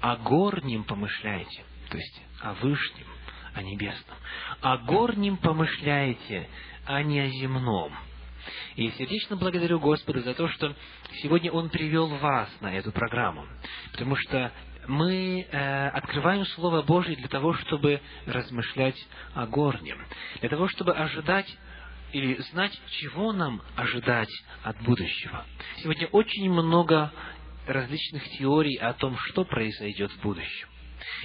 «О 0.00 0.16
горнем 0.16 0.84
помышляйте», 0.84 1.64
то 1.90 1.96
есть 1.96 2.22
о 2.40 2.54
вышнем, 2.54 3.06
о 3.54 3.62
небесном. 3.62 4.16
«О 4.60 4.78
горнем 4.78 5.36
помышляйте, 5.36 6.48
а 6.86 7.02
не 7.02 7.20
о 7.20 7.28
земном». 7.28 7.92
И 8.76 8.90
сердечно 8.92 9.36
благодарю 9.36 9.78
Господа 9.78 10.20
за 10.20 10.34
то, 10.34 10.48
что 10.48 10.74
сегодня 11.22 11.50
Он 11.52 11.68
привел 11.68 12.06
вас 12.06 12.48
на 12.60 12.74
эту 12.74 12.92
программу, 12.92 13.46
потому 13.92 14.16
что 14.16 14.52
мы 14.86 15.42
э, 15.42 15.88
открываем 15.88 16.46
Слово 16.46 16.82
Божье 16.82 17.14
для 17.16 17.28
того, 17.28 17.52
чтобы 17.54 18.00
размышлять 18.26 18.96
о 19.34 19.46
горнем, 19.46 19.98
для 20.40 20.48
того, 20.48 20.68
чтобы 20.68 20.94
ожидать 20.94 21.46
или 22.12 22.40
знать, 22.52 22.78
чего 23.00 23.32
нам 23.32 23.62
ожидать 23.76 24.30
от 24.62 24.80
будущего. 24.82 25.44
Сегодня 25.78 26.06
очень 26.08 26.50
много 26.50 27.12
различных 27.66 28.28
теорий 28.30 28.76
о 28.76 28.94
том, 28.94 29.16
что 29.18 29.44
произойдет 29.44 30.10
в 30.12 30.22
будущем. 30.22 30.68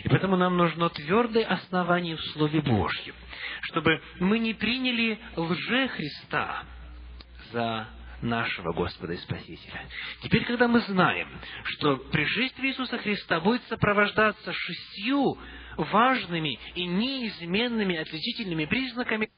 И 0.03 0.09
поэтому 0.09 0.35
нам 0.35 0.57
нужно 0.57 0.89
твердое 0.89 1.45
основание 1.45 2.15
в 2.15 2.21
Слове 2.27 2.61
Божьем, 2.61 3.15
чтобы 3.63 4.01
мы 4.19 4.39
не 4.39 4.53
приняли 4.53 5.19
лже 5.35 5.87
Христа 5.89 6.63
за 7.51 7.87
нашего 8.21 8.71
Господа 8.73 9.13
и 9.13 9.17
Спасителя. 9.17 9.87
Теперь, 10.21 10.45
когда 10.45 10.67
мы 10.67 10.79
знаем, 10.81 11.27
что 11.65 11.97
пришествие 11.97 12.71
Иисуса 12.71 12.97
Христа 12.97 13.39
будет 13.39 13.61
сопровождаться 13.63 14.53
шестью 14.53 15.37
важными 15.77 16.57
и 16.75 16.85
неизменными 16.85 17.95
отличительными 17.97 18.65
признаками, 18.65 19.29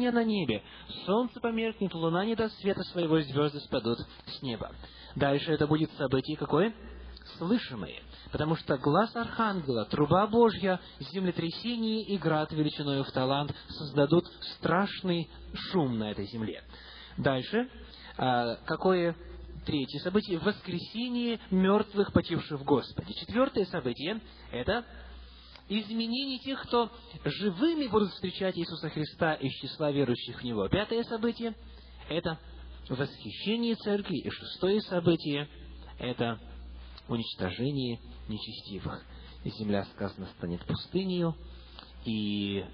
не 0.00 0.10
на 0.10 0.24
небе. 0.24 0.62
Солнце 1.06 1.40
померкнет, 1.40 1.94
луна 1.94 2.24
не 2.24 2.34
даст 2.34 2.58
света 2.60 2.82
своего, 2.84 3.20
звезды 3.20 3.60
спадут 3.60 3.98
с 4.26 4.42
неба. 4.42 4.72
Дальше 5.14 5.52
это 5.52 5.66
будет 5.66 5.90
событие 5.92 6.36
какое? 6.36 6.74
Слышимое. 7.38 8.02
Потому 8.32 8.56
что 8.56 8.76
глаз 8.78 9.14
Архангела, 9.14 9.84
труба 9.84 10.26
Божья, 10.26 10.80
землетрясение 10.98 12.02
и 12.02 12.16
град 12.16 12.50
величиною 12.52 13.04
в 13.04 13.10
талант 13.12 13.54
создадут 13.68 14.26
страшный 14.56 15.28
шум 15.54 15.98
на 15.98 16.10
этой 16.10 16.26
земле. 16.26 16.62
Дальше, 17.16 17.68
а, 18.16 18.56
какое 18.66 19.16
третье 19.66 19.98
событие? 20.00 20.38
Воскресение 20.38 21.38
мертвых, 21.50 22.12
почивших 22.12 22.60
в 22.60 22.64
Господе. 22.64 23.12
Четвертое 23.14 23.66
событие– 23.66 24.20
это 24.52 24.84
изменение 25.70 26.38
тех, 26.40 26.60
кто 26.62 26.90
живыми 27.24 27.86
будут 27.86 28.10
встречать 28.10 28.58
Иисуса 28.58 28.88
Христа 28.90 29.34
из 29.34 29.52
числа 29.54 29.90
верующих 29.90 30.40
в 30.40 30.44
Него. 30.44 30.68
Пятое 30.68 31.04
событие– 31.04 31.54
это 32.08 32.38
восхищение 32.88 33.76
церкви. 33.76 34.16
И 34.18 34.30
шестое 34.30 34.80
событие– 34.82 35.48
это 35.98 36.38
уничтожение 37.08 38.00
нечестивых. 38.28 39.02
Земля, 39.44 39.84
сказано, 39.94 40.26
станет 40.36 40.64
пустынью, 40.66 41.34
и 42.04 42.64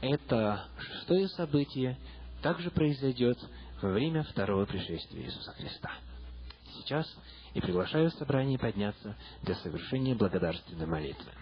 это 0.00 0.68
шестое 0.78 1.28
событие 1.28 1.98
также 2.42 2.70
произойдет 2.70 3.38
во 3.82 3.90
время 3.90 4.22
второго 4.22 4.64
пришествия 4.64 5.24
Иисуса 5.24 5.52
Христа. 5.52 5.92
Сейчас 6.76 7.06
и 7.54 7.60
приглашаю 7.60 8.10
собрание 8.12 8.58
подняться 8.58 9.16
для 9.42 9.56
совершения 9.56 10.14
благодарственной 10.14 10.86
молитвы. 10.86 11.32